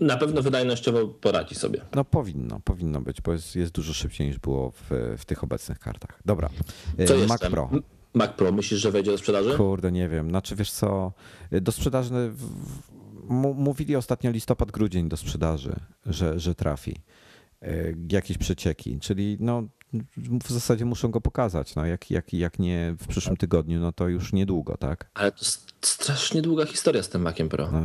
[0.00, 1.80] na pewno wydajnościowo poradzi sobie.
[1.94, 5.78] No powinno, powinno być, bo jest, jest dużo szybciej niż było w, w tych obecnych
[5.78, 6.20] kartach.
[6.24, 6.50] Dobra,
[6.98, 7.70] e, co Mac Pro.
[8.14, 9.56] Mac Pro, myślisz, że wejdzie do sprzedaży?
[9.56, 10.30] Kurde, nie wiem.
[10.30, 11.12] Znaczy wiesz co,
[11.52, 12.32] do sprzedaży
[13.54, 16.96] mówili ostatnio listopad, grudzień do sprzedaży, że, że trafi.
[17.64, 19.62] E, jakieś przecieki, czyli no,
[20.44, 21.74] w zasadzie muszą go pokazać.
[21.74, 25.10] No, jak, jak, jak nie w przyszłym tygodniu, no to już niedługo, tak?
[25.14, 25.44] Ale to
[25.80, 27.70] strasznie długa historia z tym Maciem Pro.
[27.70, 27.80] No,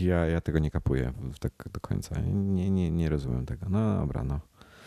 [0.00, 2.20] ja, ja tego nie kapuję tak do końca.
[2.34, 3.66] Nie, nie, nie rozumiem tego.
[3.70, 4.40] No dobra, no.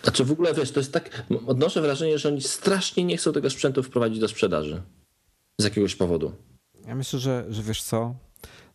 [0.04, 3.50] Znaczy w ogóle wiesz, to jest tak, odnoszę wrażenie, że oni strasznie nie chcą tego
[3.50, 4.82] sprzętu wprowadzić do sprzedaży.
[5.58, 6.32] Z jakiegoś powodu.
[6.88, 8.16] Ja myślę, że, że wiesz co,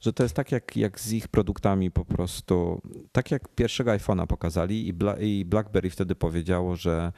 [0.05, 4.27] że to jest tak jak, jak z ich produktami po prostu, tak jak pierwszego iPhone'a
[4.27, 7.13] pokazali i, Bla, i BlackBerry wtedy powiedziało, że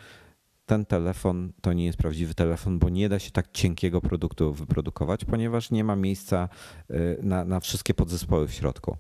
[0.67, 5.25] ten telefon to nie jest prawdziwy telefon, bo nie da się tak cienkiego produktu wyprodukować,
[5.25, 6.49] ponieważ nie ma miejsca
[6.91, 8.97] y, na, na wszystkie podzespoły w środku.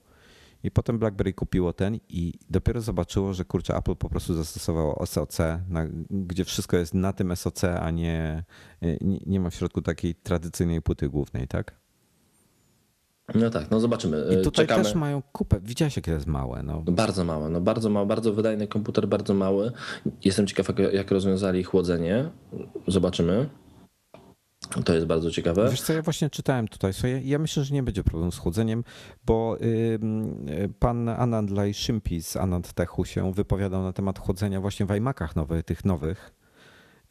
[0.62, 5.38] I potem BlackBerry kupiło ten i dopiero zobaczyło, że kurczę, Apple po prostu zastosowało SoC,
[5.68, 8.44] na, gdzie wszystko jest na tym SoC, a nie,
[8.82, 11.85] y, nie, nie ma w środku takiej tradycyjnej płyty głównej, tak?
[13.34, 14.26] No tak, no zobaczymy.
[14.30, 14.84] I tutaj Czekamy.
[14.84, 15.60] też mają kupę.
[15.62, 16.62] Widziałeś, jakie jest małe.
[16.62, 16.82] No.
[16.86, 19.72] Bardzo małe, no bardzo mały, bardzo wydajny komputer, bardzo mały.
[20.24, 22.30] Jestem ciekaw, jak rozwiązali chłodzenie.
[22.86, 23.48] Zobaczymy.
[24.84, 25.70] To jest bardzo ciekawe.
[25.70, 28.84] Wiesz co, ja właśnie czytałem tutaj sobie, ja myślę, że nie będzie problemu z chłodzeniem,
[29.26, 29.58] bo
[30.78, 35.36] pan Anand Lai Shimpi z Anand Techu się wypowiadał na temat chłodzenia właśnie w iMacach
[35.36, 36.35] nowych, tych nowych.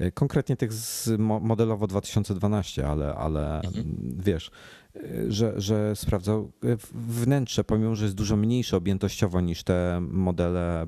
[0.02, 3.86] Y, konkretnie tych z modelowo 2012, ale, ale mhm.
[4.18, 4.52] wiesz,
[4.96, 6.52] y, że, że sprawdzał
[6.94, 10.88] wnętrze, pomimo że jest dużo mniejsze objętościowo niż te modele,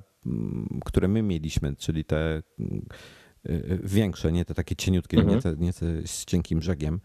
[0.85, 2.43] które my mieliśmy, czyli te
[3.83, 5.35] większe, nie te takie cieniutkie, mhm.
[5.35, 6.99] nie, te, nie te z cienkim brzegiem.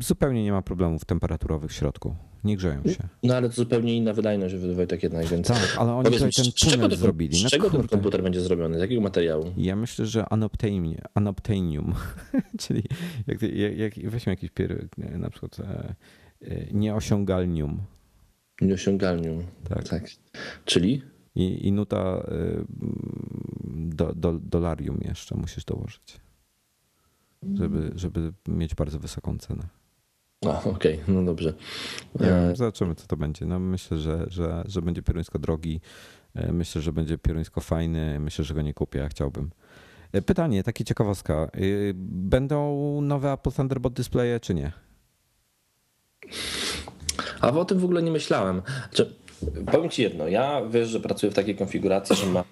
[0.00, 2.16] Zupełnie nie ma problemów temperaturowych w środku.
[2.46, 3.08] Nie grzeją się.
[3.22, 5.48] No ale to zupełnie inna wydajność Wojtek jednak, więc...
[5.48, 7.38] Tak, ale oni Powiedz tutaj ten tunel zrobili.
[7.38, 8.78] Z no czego ten komputer będzie zrobiony?
[8.78, 9.52] Z jakiego materiału?
[9.56, 10.24] Ja myślę, że
[11.14, 11.94] anoptanium
[12.62, 12.82] czyli
[13.26, 15.94] jak, jak, jak, weźmy jakiś pier, na przykład e,
[16.40, 17.82] e, nieosiągalnium.
[18.60, 19.88] Nieosiągalnium, tak.
[19.88, 20.04] tak.
[20.64, 21.02] Czyli?
[21.34, 22.64] I, i nuta y,
[23.74, 26.20] do, do, dolarium jeszcze musisz dołożyć,
[27.54, 29.68] żeby, żeby mieć bardzo wysoką cenę.
[30.46, 31.14] A, okej, okay.
[31.14, 31.52] no dobrze.
[32.20, 32.56] Nie e...
[32.56, 33.46] Zobaczymy, co to będzie.
[33.46, 35.80] No, myślę, że, że, że będzie pieruńsko drogi.
[36.34, 38.20] E, myślę, że będzie pieruńsko fajny.
[38.20, 39.50] Myślę, że go nie kupię, ja chciałbym.
[40.12, 41.50] E, pytanie, takie ciekawostka.
[41.56, 44.72] Y, będą nowe Apple Thunderbolt displaye, czy nie?
[47.40, 48.62] A o tym w ogóle nie myślałem.
[48.88, 49.14] Znaczy,
[49.72, 52.44] Powiem Ci jedno, ja wiesz, że pracuję w takiej konfiguracji, że mam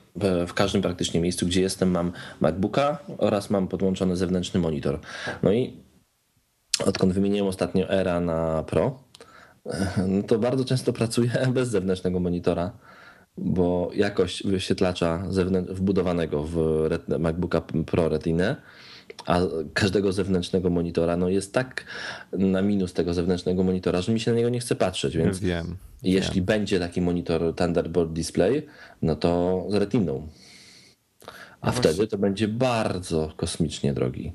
[0.46, 5.00] w każdym praktycznie miejscu, gdzie jestem, mam MacBooka oraz mam podłączony zewnętrzny monitor.
[5.42, 5.84] No i
[6.87, 8.98] odkąd wymieniłem ostatnio Era na Pro,
[10.08, 12.72] no to bardzo często pracuję bez zewnętrznego monitora,
[13.38, 15.22] bo jakość wyświetlacza
[15.68, 18.56] wbudowanego w MacBooka Pro Retinę
[19.26, 19.40] a
[19.74, 21.84] każdego zewnętrznego monitora no jest tak
[22.32, 25.76] na minus tego zewnętrznego monitora, że mi się na niego nie chce patrzeć, więc wiem,
[26.02, 26.44] jeśli wiem.
[26.44, 28.66] będzie taki monitor Thunderbolt Display,
[29.02, 30.28] no to z retiną.
[31.60, 34.32] A no wtedy to będzie bardzo kosmicznie drogi.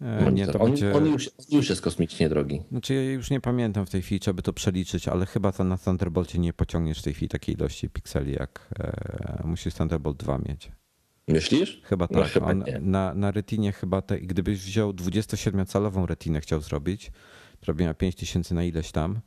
[0.00, 0.94] E, nie, to on, będzie...
[0.94, 2.62] on, już, on już jest kosmicznie drogi.
[2.70, 5.64] Znaczy ja już nie pamiętam w tej chwili, trzeba by to przeliczyć, ale chyba to
[5.64, 10.38] na Thunderbolcie nie pociągniesz w tej chwili takiej ilości pikseli, jak e, musisz Thunderbolt 2
[10.38, 10.70] mieć.
[11.28, 11.80] Myślisz?
[11.84, 12.30] Chyba no, tak.
[12.30, 17.12] chyba na, na retinie chyba te, gdybyś wziął 27-calową retinę chciał zrobić,
[17.60, 19.20] która miała 5000 na ileś tam,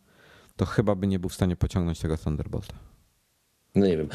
[0.55, 2.73] to chyba by nie był w stanie pociągnąć tego Thunderbolta.
[3.75, 4.09] No nie wiem.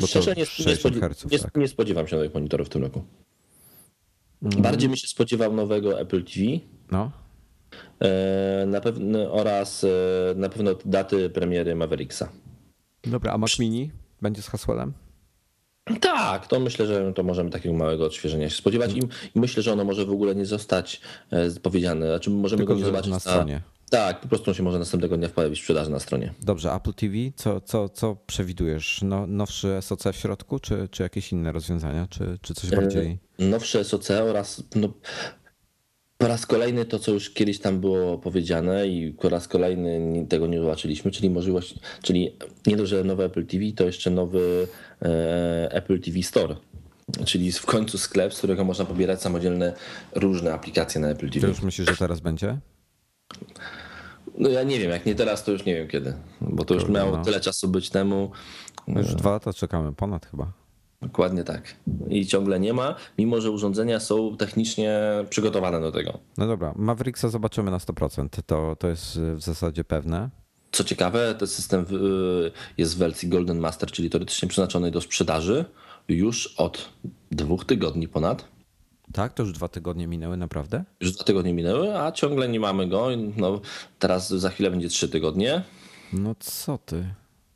[0.00, 1.56] E, szczerze nie, nie, herców, nie, tak.
[1.56, 3.04] nie, spodziewam się nowych monitorów w tym roku.
[4.42, 4.62] Mm.
[4.62, 6.46] Bardziej mi się spodziewał nowego Apple TV.
[6.90, 7.10] No.
[8.00, 9.88] E, na pewno, oraz e,
[10.36, 12.28] na pewno daty premiery Mavericksa.
[13.04, 13.90] Dobra, a Mac Mini
[14.22, 14.92] będzie z Haswellem?
[16.00, 19.00] Tak, to myślę, że to możemy takiego małego odświeżenia się spodziewać i
[19.34, 22.06] myślę, że ono może w ogóle nie zostać e, powiedziane.
[22.06, 23.54] Znaczy możemy Tylko, go nie zobaczyć na stronie.
[23.54, 26.34] Na, tak, po prostu on się może następnego dnia pojawić w sprzedaży na stronie.
[26.42, 29.00] Dobrze, Apple TV, co, co, co przewidujesz?
[29.02, 33.18] No, nowszy SoC w środku, czy, czy jakieś inne rozwiązania, czy, czy coś bardziej?
[33.38, 34.88] Nowsze SoC oraz no,
[36.18, 40.46] po raz kolejny to, co już kiedyś tam było powiedziane i po raz kolejny tego
[40.46, 44.68] nie zobaczyliśmy, czyli możliwość, czyli nie dość, że nowy Apple TV, to jeszcze nowy
[45.02, 46.56] e, Apple TV Store.
[47.24, 49.72] Czyli w końcu sklep, z którego można pobierać samodzielne
[50.14, 51.40] różne aplikacje na Apple TV.
[51.40, 52.58] To już myślisz, że teraz będzie?
[54.38, 56.88] No ja nie wiem, jak nie teraz, to już nie wiem kiedy, bo to już
[56.88, 57.24] miało no.
[57.24, 58.30] tyle czasu być temu.
[58.88, 60.52] Już dwa lata czekamy, ponad chyba.
[61.02, 61.76] Dokładnie tak.
[62.08, 66.18] I ciągle nie ma, mimo że urządzenia są technicznie przygotowane do tego.
[66.38, 68.28] No dobra, Mavericksa zobaczymy na 100%.
[68.46, 70.30] To, to jest w zasadzie pewne.
[70.72, 71.86] Co ciekawe, ten system
[72.78, 75.64] jest w wersji Golden Master, czyli teoretycznie przeznaczony do sprzedaży
[76.08, 76.88] już od
[77.30, 78.44] dwóch tygodni ponad.
[79.12, 80.84] Tak, to już dwa tygodnie minęły, naprawdę?
[81.00, 83.08] Już dwa tygodnie minęły, a ciągle nie mamy go.
[83.36, 83.60] No,
[83.98, 85.62] teraz za chwilę będzie trzy tygodnie.
[86.12, 87.04] No co ty?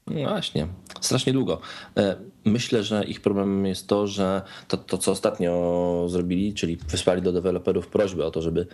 [0.07, 0.67] No właśnie,
[1.01, 1.61] strasznie długo.
[1.97, 7.23] E, myślę, że ich problemem jest to, że to, to, co ostatnio zrobili, czyli wysłali
[7.23, 8.67] do deweloperów prośbę o to, żeby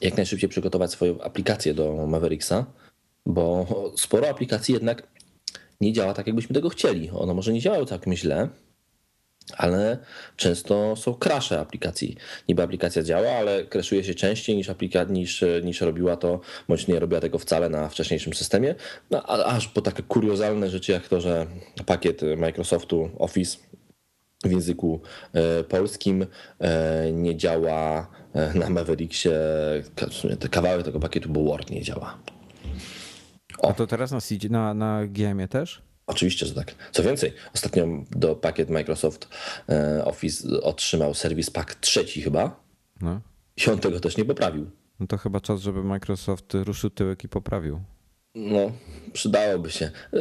[0.00, 2.66] jak najszybciej przygotować swoją aplikację do Mavericksa,
[3.26, 5.08] bo sporo aplikacji jednak
[5.80, 7.10] nie działa tak, jakbyśmy tego chcieli.
[7.10, 8.48] One może nie działają całkiem źle,
[9.56, 9.98] ale
[10.36, 12.16] często są krasze aplikacji.
[12.48, 17.00] Niby aplikacja działa, ale kraszuje się częściej niż, aplika- niż, niż robiła to, bądź nie
[17.00, 18.74] robiła tego wcale na wcześniejszym systemie.
[19.10, 21.46] No, aż po takie kuriozalne rzeczy jak to, że
[21.86, 23.58] pakiet Microsoftu Office
[24.44, 25.00] w języku
[25.32, 26.26] e, polskim
[26.58, 29.28] e, nie działa e, na Mavericksie.
[30.50, 32.18] Kawałek tego pakietu, bo Word nie działa.
[33.58, 33.68] O.
[33.68, 34.18] A to teraz na,
[34.50, 35.82] na, na GM też?
[36.06, 36.74] Oczywiście, że tak.
[36.92, 39.28] Co więcej, ostatnio do pakiet Microsoft
[39.68, 42.60] e, Office otrzymał serwis Pack trzeci chyba.
[43.00, 43.20] No.
[43.56, 44.70] I on tego też nie poprawił.
[45.00, 47.80] No to chyba czas, żeby Microsoft ruszył tyłek i poprawił.
[48.34, 48.72] No,
[49.12, 49.90] przydałoby się.
[50.12, 50.18] E,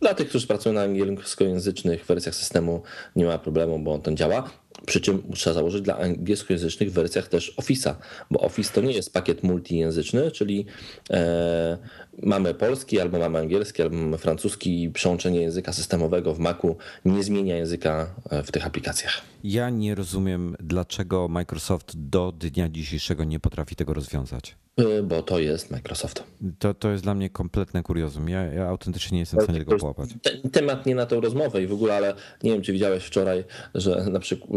[0.00, 2.82] dla tych, którzy pracują na angielskojęzycznych wersjach systemu
[3.16, 4.50] nie ma problemu, bo on ten działa.
[4.86, 7.94] Przy czym trzeba założyć dla angielskojęzycznych wersjach też Office'a,
[8.30, 10.66] bo Office to nie jest pakiet multijęzyczny, czyli
[11.10, 11.78] e,
[12.22, 14.90] mamy polski, albo mamy angielski, albo mamy francuski.
[14.94, 19.20] Przełączenie języka systemowego w Macu nie zmienia języka e, w tych aplikacjach.
[19.44, 24.56] Ja nie rozumiem, dlaczego Microsoft do dnia dzisiejszego nie potrafi tego rozwiązać.
[24.76, 26.24] E, bo to jest Microsoft.
[26.58, 28.28] To, to jest dla mnie kompletne kuriozum.
[28.28, 30.10] Ja, ja autentycznie nie jestem w stanie tego połapać.
[30.52, 33.44] Temat nie na tą rozmowę i w ogóle, ale nie wiem, czy widziałeś wczoraj,
[33.74, 34.50] że na przykład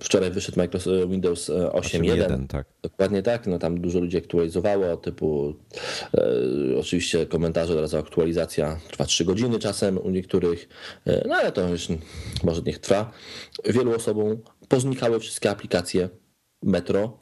[0.00, 2.46] wczoraj wyszedł Microsoft Windows 8.1.
[2.46, 2.66] tak.
[2.82, 3.46] Dokładnie tak.
[3.46, 5.54] No tam dużo ludzi aktualizowało, typu
[6.14, 10.68] e, oczywiście komentarze od razu aktualizacja trwa 3 godziny czasem u niektórych,
[11.06, 11.88] e, no ale to już
[12.44, 13.10] może niech trwa.
[13.64, 14.36] Wielu osobom
[14.68, 16.08] poznikały wszystkie aplikacje
[16.62, 17.21] Metro,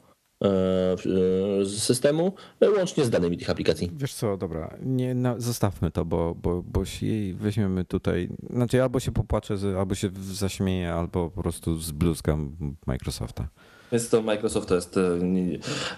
[1.63, 2.33] z systemu,
[2.77, 3.91] łącznie z danymi tych aplikacji.
[3.93, 8.99] Wiesz co, dobra, nie, no, zostawmy to, bo, bo, bo jej weźmiemy tutaj, znaczy albo
[8.99, 12.55] się popłaczę, albo się zaśmieję, albo po prostu zbluzgam
[12.87, 13.47] Microsofta.
[13.91, 15.19] Więc to Microsoft to jest, e,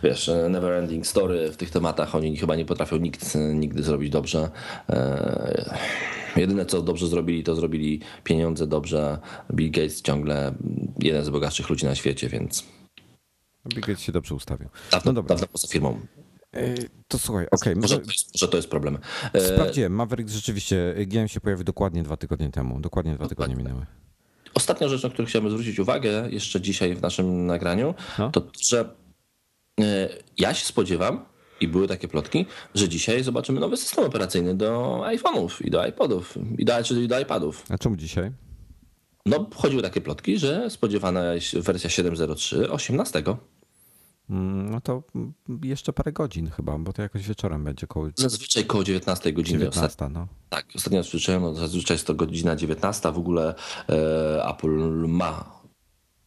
[0.03, 2.15] wiesz, never ending story w tych tematach.
[2.15, 4.49] Oni chyba nie potrafią nikt nigdy zrobić dobrze.
[4.89, 5.75] E,
[6.35, 9.17] jedyne co dobrze zrobili, to zrobili pieniądze dobrze.
[9.53, 10.53] Bill Gates ciągle
[10.99, 12.65] jeden z bogatszych ludzi na świecie, więc
[13.65, 14.69] Bill Gates się dobrze ustawił.
[14.91, 15.35] Dawno, no dobra.
[15.35, 15.99] dawno poza firmą.
[16.53, 16.75] E,
[17.07, 17.73] to słuchaj, okej.
[17.73, 18.01] Okay, może,
[18.33, 18.97] może, to jest problem.
[19.33, 22.79] E, sprawdziłem, Maverick rzeczywiście, GM się pojawił dokładnie dwa tygodnie temu.
[22.79, 23.85] Dokładnie dwa tygodnie minęły.
[24.53, 28.31] Ostatnia rzecz, na którą chciałbym zwrócić uwagę jeszcze dzisiaj w naszym nagraniu, no?
[28.31, 28.95] to że
[29.79, 31.25] e, ja się spodziewam,
[31.61, 32.45] i były takie plotki,
[32.75, 37.19] że dzisiaj zobaczymy nowy system operacyjny do iPhone'ów i do iPodów, i do, czy do
[37.19, 37.65] iPadów.
[37.69, 38.31] A czemu dzisiaj?
[39.25, 43.23] No, chodziły takie plotki, że spodziewana jest wersja 7.03 18.
[44.29, 45.03] Mm, no to
[45.63, 48.09] jeszcze parę godzin chyba, bo to jakoś wieczorem będzie koło.
[48.15, 49.59] Zazwyczaj koło 19 godziny.
[49.59, 50.27] 19, no.
[50.49, 53.11] Tak, ostatnio słyszałem, no zazwyczaj jest to godzina 19.
[53.11, 53.55] W ogóle
[53.89, 55.61] e, Apple ma,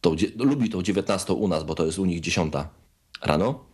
[0.01, 2.53] tą, lubi tą 19 u nas, bo to jest u nich 10
[3.23, 3.65] rano,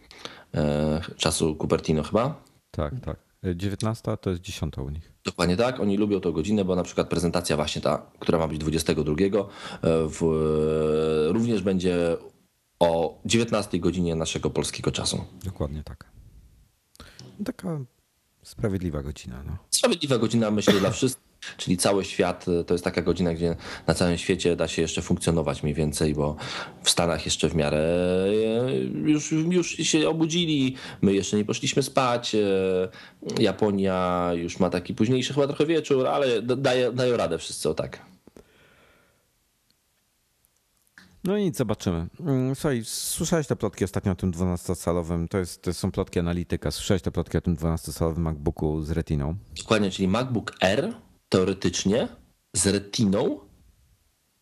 [0.56, 2.44] e, czasu Cupertino chyba.
[2.72, 3.18] Tak, tak.
[3.56, 5.12] 19 to jest 10 u nich.
[5.26, 5.80] Dokładnie tak.
[5.80, 9.46] Oni lubią tę godzinę, bo na przykład prezentacja właśnie ta, która ma być 22, e,
[10.08, 10.20] w,
[11.32, 12.18] również będzie
[12.84, 15.26] o 19 godzinie naszego polskiego czasu.
[15.44, 16.06] Dokładnie tak.
[17.46, 17.80] Taka
[18.44, 19.44] sprawiedliwa godzina.
[19.44, 19.58] No.
[19.70, 21.34] Sprawiedliwa godzina, myślę, dla wszystkich.
[21.58, 23.56] Czyli cały świat to jest taka godzina, gdzie
[23.88, 26.36] na całym świecie da się jeszcze funkcjonować mniej więcej, bo
[26.84, 27.80] w Stanach jeszcze w miarę
[28.68, 28.76] e,
[29.10, 32.36] już, już się obudzili, my jeszcze nie poszliśmy spać.
[32.36, 32.42] E,
[33.40, 38.13] Japonia już ma taki późniejszy chyba trochę wieczór, ale daje, dają radę wszyscy o tak.
[41.24, 42.08] No i nic, zobaczymy.
[42.20, 46.72] Mm, słuchaj, słyszałeś te plotki ostatnio o tym 12-calowym, to, jest, to są plotki analityka,
[46.72, 49.36] słyszałeś te plotki o tym 12-calowym MacBooku z retiną?
[49.58, 50.94] Dokładnie, czyli MacBook R
[51.30, 52.08] teoretycznie
[52.56, 53.40] z retiną.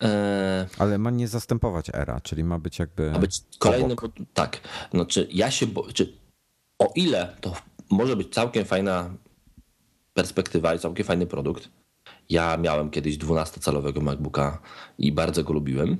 [0.02, 0.66] E...
[0.78, 3.10] Ale ma nie zastępować era, czyli ma być jakby.
[3.10, 3.96] Ma być kolejny.
[4.34, 4.60] Tak.
[4.92, 5.66] No, czy ja się.
[5.66, 6.18] Bo, czy,
[6.78, 7.52] o ile to
[7.90, 9.10] może być całkiem fajna
[10.14, 11.68] perspektywa i całkiem fajny produkt.
[12.30, 14.62] Ja miałem kiedyś 12-calowego MacBooka
[14.98, 15.98] i bardzo go lubiłem.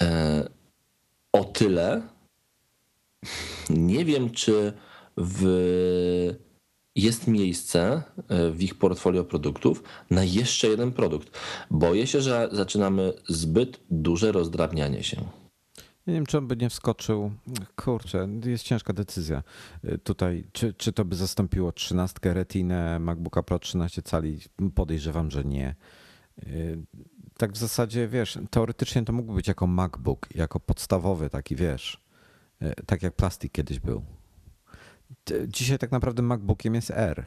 [0.00, 0.48] E,
[1.32, 2.02] o tyle
[3.70, 4.72] nie wiem, czy
[5.16, 6.36] w
[6.96, 11.38] jest miejsce e, w ich portfolio produktów na jeszcze jeden produkt.
[11.70, 15.16] Boję się, że zaczynamy zbyt duże rozdrabnianie się.
[16.06, 17.32] Nie wiem, czy on by nie wskoczył.
[17.76, 19.42] Kurczę, jest ciężka decyzja.
[19.84, 24.38] E, tutaj, czy, czy to by zastąpiło 13 Retinę MacBooka Pro 13 cali?
[24.74, 25.74] Podejrzewam, że nie.
[27.36, 32.00] E, tak w zasadzie, wiesz, teoretycznie to mógłby być jako MacBook, jako podstawowy taki, wiesz,
[32.86, 34.02] tak jak plastik kiedyś był.
[35.48, 37.24] Dzisiaj tak naprawdę MacBookiem jest R.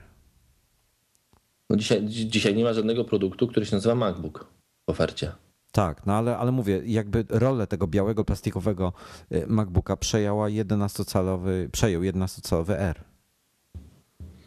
[1.69, 4.47] No dzisiaj, dzisiaj nie ma żadnego produktu, który się nazywa MacBook
[4.87, 5.31] w ofercie.
[5.71, 8.93] Tak, no ale, ale mówię, jakby rolę tego białego plastikowego
[9.31, 13.03] y, MacBooka przejęła 11-calowy, przejął 11-calowy R.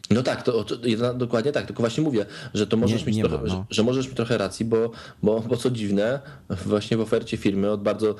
[0.09, 0.75] No tak, to, to,
[1.13, 3.49] dokładnie tak, tylko właśnie mówię, że to możesz, nie, mieć, nie trochę, ma, no.
[3.49, 4.91] że, że, możesz mieć trochę racji, bo,
[5.23, 6.19] bo, bo co dziwne,
[6.65, 8.15] właśnie w ofercie firmy od bardzo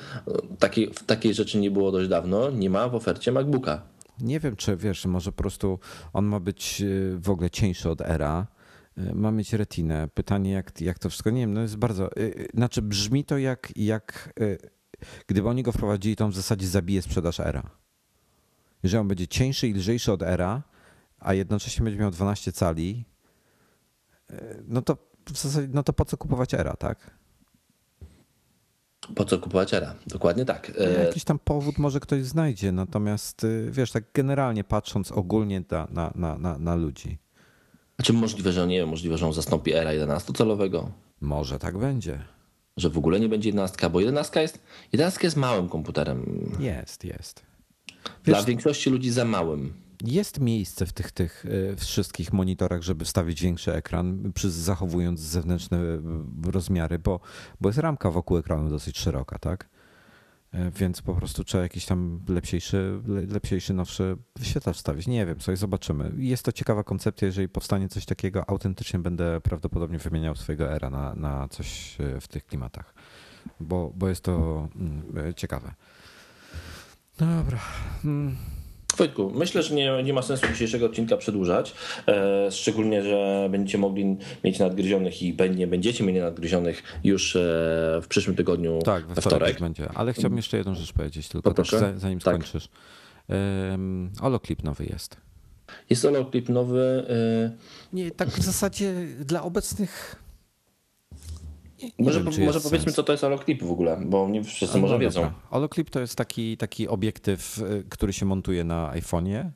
[0.58, 3.82] takiej, takiej rzeczy nie było dość dawno, nie ma w ofercie MacBooka.
[4.20, 5.78] Nie wiem, czy wiesz, może po prostu
[6.12, 8.46] on ma być y, w ogóle cieńszy od era.
[8.98, 10.08] Y, ma mieć retinę.
[10.14, 12.16] Pytanie, jak, jak to wszystko, nie wiem, no jest bardzo.
[12.16, 14.34] Y, znaczy, brzmi to jak, jak
[15.26, 17.70] gdyby oni go wprowadzili, to on w zasadzie zabije sprzedaż era.
[18.82, 20.62] Jeżeli on będzie cieńszy i lżejszy od era,
[21.18, 23.04] a jednocześnie będzie miał 12 cali,
[24.68, 24.96] no to
[25.32, 27.10] w zasadzie, no to po co kupować era, tak?
[29.14, 29.94] Po co kupować era?
[30.06, 30.72] Dokładnie tak.
[30.78, 36.12] E, jakiś tam powód może ktoś znajdzie, natomiast y, wiesz, tak generalnie patrząc ogólnie na,
[36.14, 37.18] na, na, na ludzi.
[38.02, 40.86] Czy możliwe, że nie możliwe, że on zastąpi era 11-calowego?
[41.20, 42.24] Może tak będzie.
[42.76, 44.62] że w ogóle nie będzie jedenastka, bo jedenastka jest,
[44.92, 46.50] jedenastka jest małym komputerem.
[46.60, 47.42] Jest, jest.
[48.24, 49.83] Dla większości ludzi za małym.
[50.06, 56.00] Jest miejsce w tych, tych y, wszystkich monitorach, żeby wstawić większy ekran, zachowując zewnętrzne y,
[56.52, 57.20] rozmiary, bo,
[57.60, 59.68] bo jest ramka wokół ekranu dosyć szeroka, tak?
[60.54, 65.06] Y, Więc po prostu trzeba jakiś tam lepsiejszy, le- lepsiejszy nowszy wyświetlacz wstawić.
[65.06, 66.12] Nie wiem, sobie zobaczymy.
[66.16, 67.26] Jest to ciekawa koncepcja.
[67.26, 72.46] Jeżeli powstanie coś takiego, autentycznie będę prawdopodobnie wymieniał swojego era na, na coś w tych
[72.46, 72.94] klimatach,
[73.60, 75.74] bo, bo jest to mm, ciekawe.
[77.18, 77.58] Dobra.
[78.96, 81.74] Wojtku, myślę, że nie, nie ma sensu dzisiejszego odcinka przedłużać,
[82.08, 87.40] e, szczególnie, że będziecie mogli mieć nadgryzionych i nie będziecie mieli nadgryzionych już e,
[88.02, 89.60] w przyszłym tygodniu Tak, we wtorek, wtorek.
[89.60, 89.88] będzie.
[89.94, 91.66] Ale chciałbym jeszcze jedną rzecz powiedzieć, tylko tak,
[91.96, 92.34] zanim Tak.
[92.34, 92.68] skończysz.
[93.28, 95.16] Um, Holoklip nowy jest.
[95.90, 97.06] Jest to klip nowy.
[97.08, 97.56] e,
[97.92, 100.23] Nie, tak w zasadzie dla obecnych.
[101.98, 102.94] Nie, Może, wiem, może powiedzmy, sens.
[102.96, 105.06] co to jest holoklip w ogóle, bo nie wszyscy No może dobra.
[105.08, 105.30] wiedzą.
[105.50, 109.50] Holoklip to jest taki, taki obiektyw, y, który się montuje na iPhone'ie.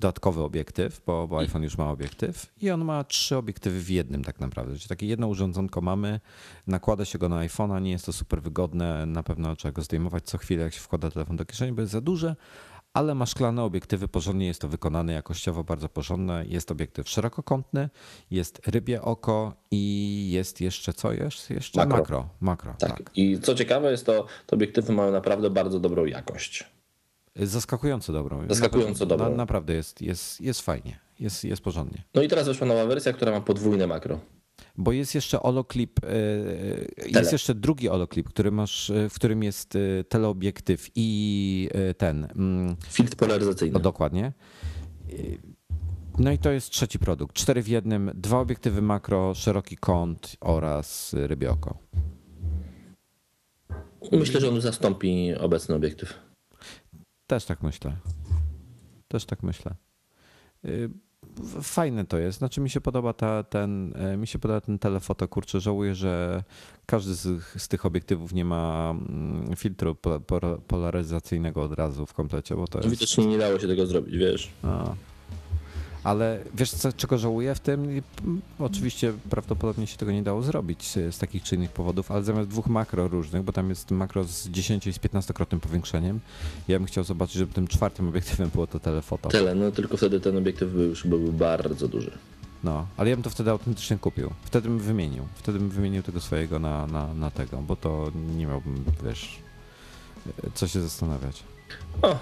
[0.00, 4.24] Dodatkowy obiektyw, bo, bo iPhone już ma obiektyw i on ma trzy obiektywy w jednym
[4.24, 4.76] tak naprawdę.
[4.76, 6.20] Czyli takie jedno urządzonko mamy,
[6.66, 10.24] nakłada się go na iPhone'a, nie jest to super wygodne, na pewno trzeba go zdejmować
[10.24, 12.36] co chwilę, jak się wkłada telefon do kieszeni, bo jest za duże,
[12.96, 16.44] ale ma szklane obiektywy, porządnie jest to wykonane, jakościowo bardzo porządne.
[16.48, 17.88] Jest obiektyw szerokokątny,
[18.30, 21.50] jest rybie oko i jest jeszcze co jest?
[21.50, 21.98] Jeszcze Makro.
[21.98, 22.28] makro.
[22.40, 22.90] Makro, Tak.
[22.90, 23.10] tak.
[23.14, 26.64] I co ciekawe, jest to, te obiektywy mają naprawdę bardzo dobrą jakość.
[27.36, 28.48] Zaskakująco dobrą.
[28.48, 29.30] Zaskakująco dobrą.
[29.30, 32.02] Na, naprawdę jest, jest, jest fajnie, jest, jest porządnie.
[32.14, 34.20] No i teraz wyszła nowa wersja, która ma podwójne makro.
[34.78, 37.20] Bo jest jeszcze Oloklip, e, Tele.
[37.20, 42.24] jest jeszcze drugi Oloklip, który masz, e, w którym jest e, teleobiektyw i e, ten,
[42.36, 43.72] mm, Filtr polaryzacyjny.
[43.72, 44.32] no dokładnie.
[45.10, 45.12] E,
[46.18, 47.36] No i to jest trzeci produkt.
[47.36, 51.78] Cztery w jednym, dwa obiektywy makro, szeroki kąt oraz rybie oko.
[54.12, 56.14] Myślę, że on zastąpi obecny obiektyw.
[57.26, 57.96] Też tak myślę.
[59.08, 59.74] Też tak myślę.
[61.62, 62.38] Fajne to jest.
[62.38, 66.42] Znaczy mi się podoba ta, ten, e, mi się podoba ten telefoto, kurczę, żałuję, że
[66.86, 72.14] każdy z, z tych obiektywów nie ma mm, filtru po- po- polaryzacyjnego od razu w
[72.14, 72.90] komplecie, bo to jest...
[72.90, 74.48] Widocznie nie dało się tego zrobić, wiesz.
[74.62, 74.94] A.
[76.06, 77.82] Ale wiesz, co, czego żałuję w tym?
[77.84, 82.48] Mm, Oczywiście prawdopodobnie się tego nie dało zrobić z, takich czy innych powodów, ale zamiast
[82.48, 86.20] dwóch makro różnych, bo tam jest makro z 10 i z 15-krotnym powiększeniem,
[86.68, 89.28] ja bym chciał zobaczyć, żeby tym czwartym obiektywem było to telefoto.
[89.28, 92.12] Tyle, no tylko wtedy ten obiektyw był już był bardzo duży.
[92.64, 94.30] No, ale ja bym to wtedy autentycznie kupił.
[94.44, 95.24] Wtedy bym wymienił.
[95.34, 99.38] Wtedy bym wymienił tego swojego na, na, na tego, bo to nie miałbym, wiesz,
[100.54, 101.42] co się zastanawiać.
[102.02, 102.18] O,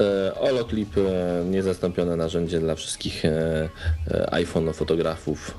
[0.00, 3.68] e, Oloclip, e, niezastąpione narzędzie dla wszystkich e,
[4.32, 5.54] iPhone fotografów.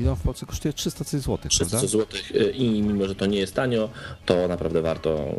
[0.00, 1.88] I on w Polsce kosztuje 300 coś złotych, 300 prawda?
[1.88, 2.06] zł
[2.54, 3.88] i mimo, że to nie jest tanio,
[4.26, 5.34] to naprawdę warto.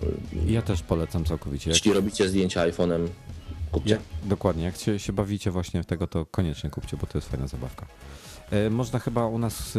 [0.47, 1.69] Ja też polecam całkowicie.
[1.69, 3.07] Jak, Jeśli robicie zdjęcia iPhone'em,
[3.71, 3.89] kupcie.
[3.91, 7.29] jak, dokładnie, jak się, się bawicie właśnie w tego, to koniecznie kupcie, bo to jest
[7.29, 7.85] fajna zabawka.
[8.51, 9.77] E, Można chyba u nas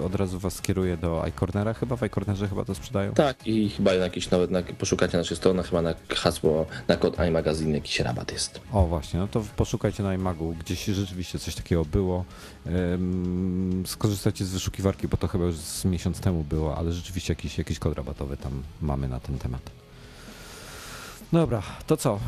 [0.00, 3.12] e, od razu was skieruje do iCornera, chyba w iCornerze chyba to sprzedają.
[3.14, 7.16] Tak, i chyba na jakiś nawet na, poszukacie naszej strony, chyba na hasło, na kod
[7.28, 8.60] iMagazine jakiś rabat jest.
[8.72, 12.24] O właśnie, no to poszukajcie na iMagu, gdzieś rzeczywiście coś takiego było.
[12.66, 17.58] Ym, Skorzystajcie z wyszukiwarki, bo to chyba już z miesiąc temu było, ale rzeczywiście jakiś,
[17.58, 19.60] jakiś kod rabatowy tam mamy na ten temat.
[21.32, 22.18] Dobra, to co?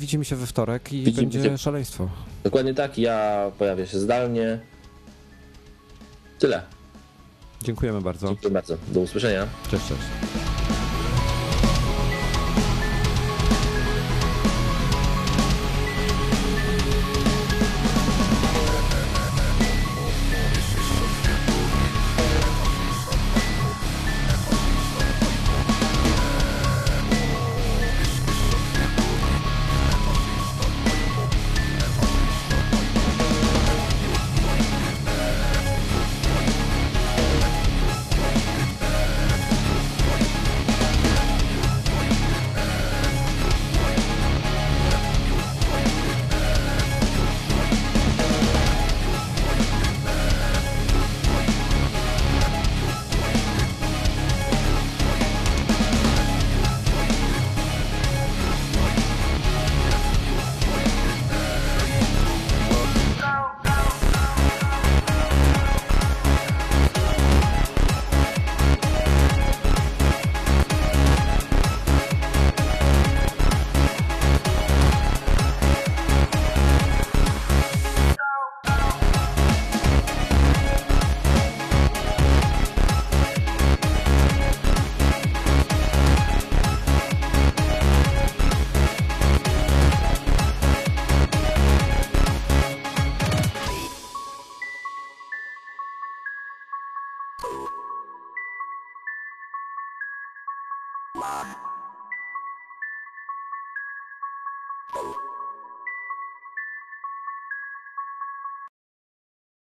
[0.00, 1.58] Widzimy się we wtorek i Widzimy będzie się.
[1.58, 2.08] szaleństwo.
[2.44, 4.58] Dokładnie tak, ja pojawię się zdalnie.
[6.44, 6.62] Tyle.
[7.62, 8.28] Dziękujemy bardzo.
[8.28, 8.76] Dziękuję bardzo.
[8.88, 9.46] Do usłyszenia.
[9.70, 10.53] Cześć, cześć.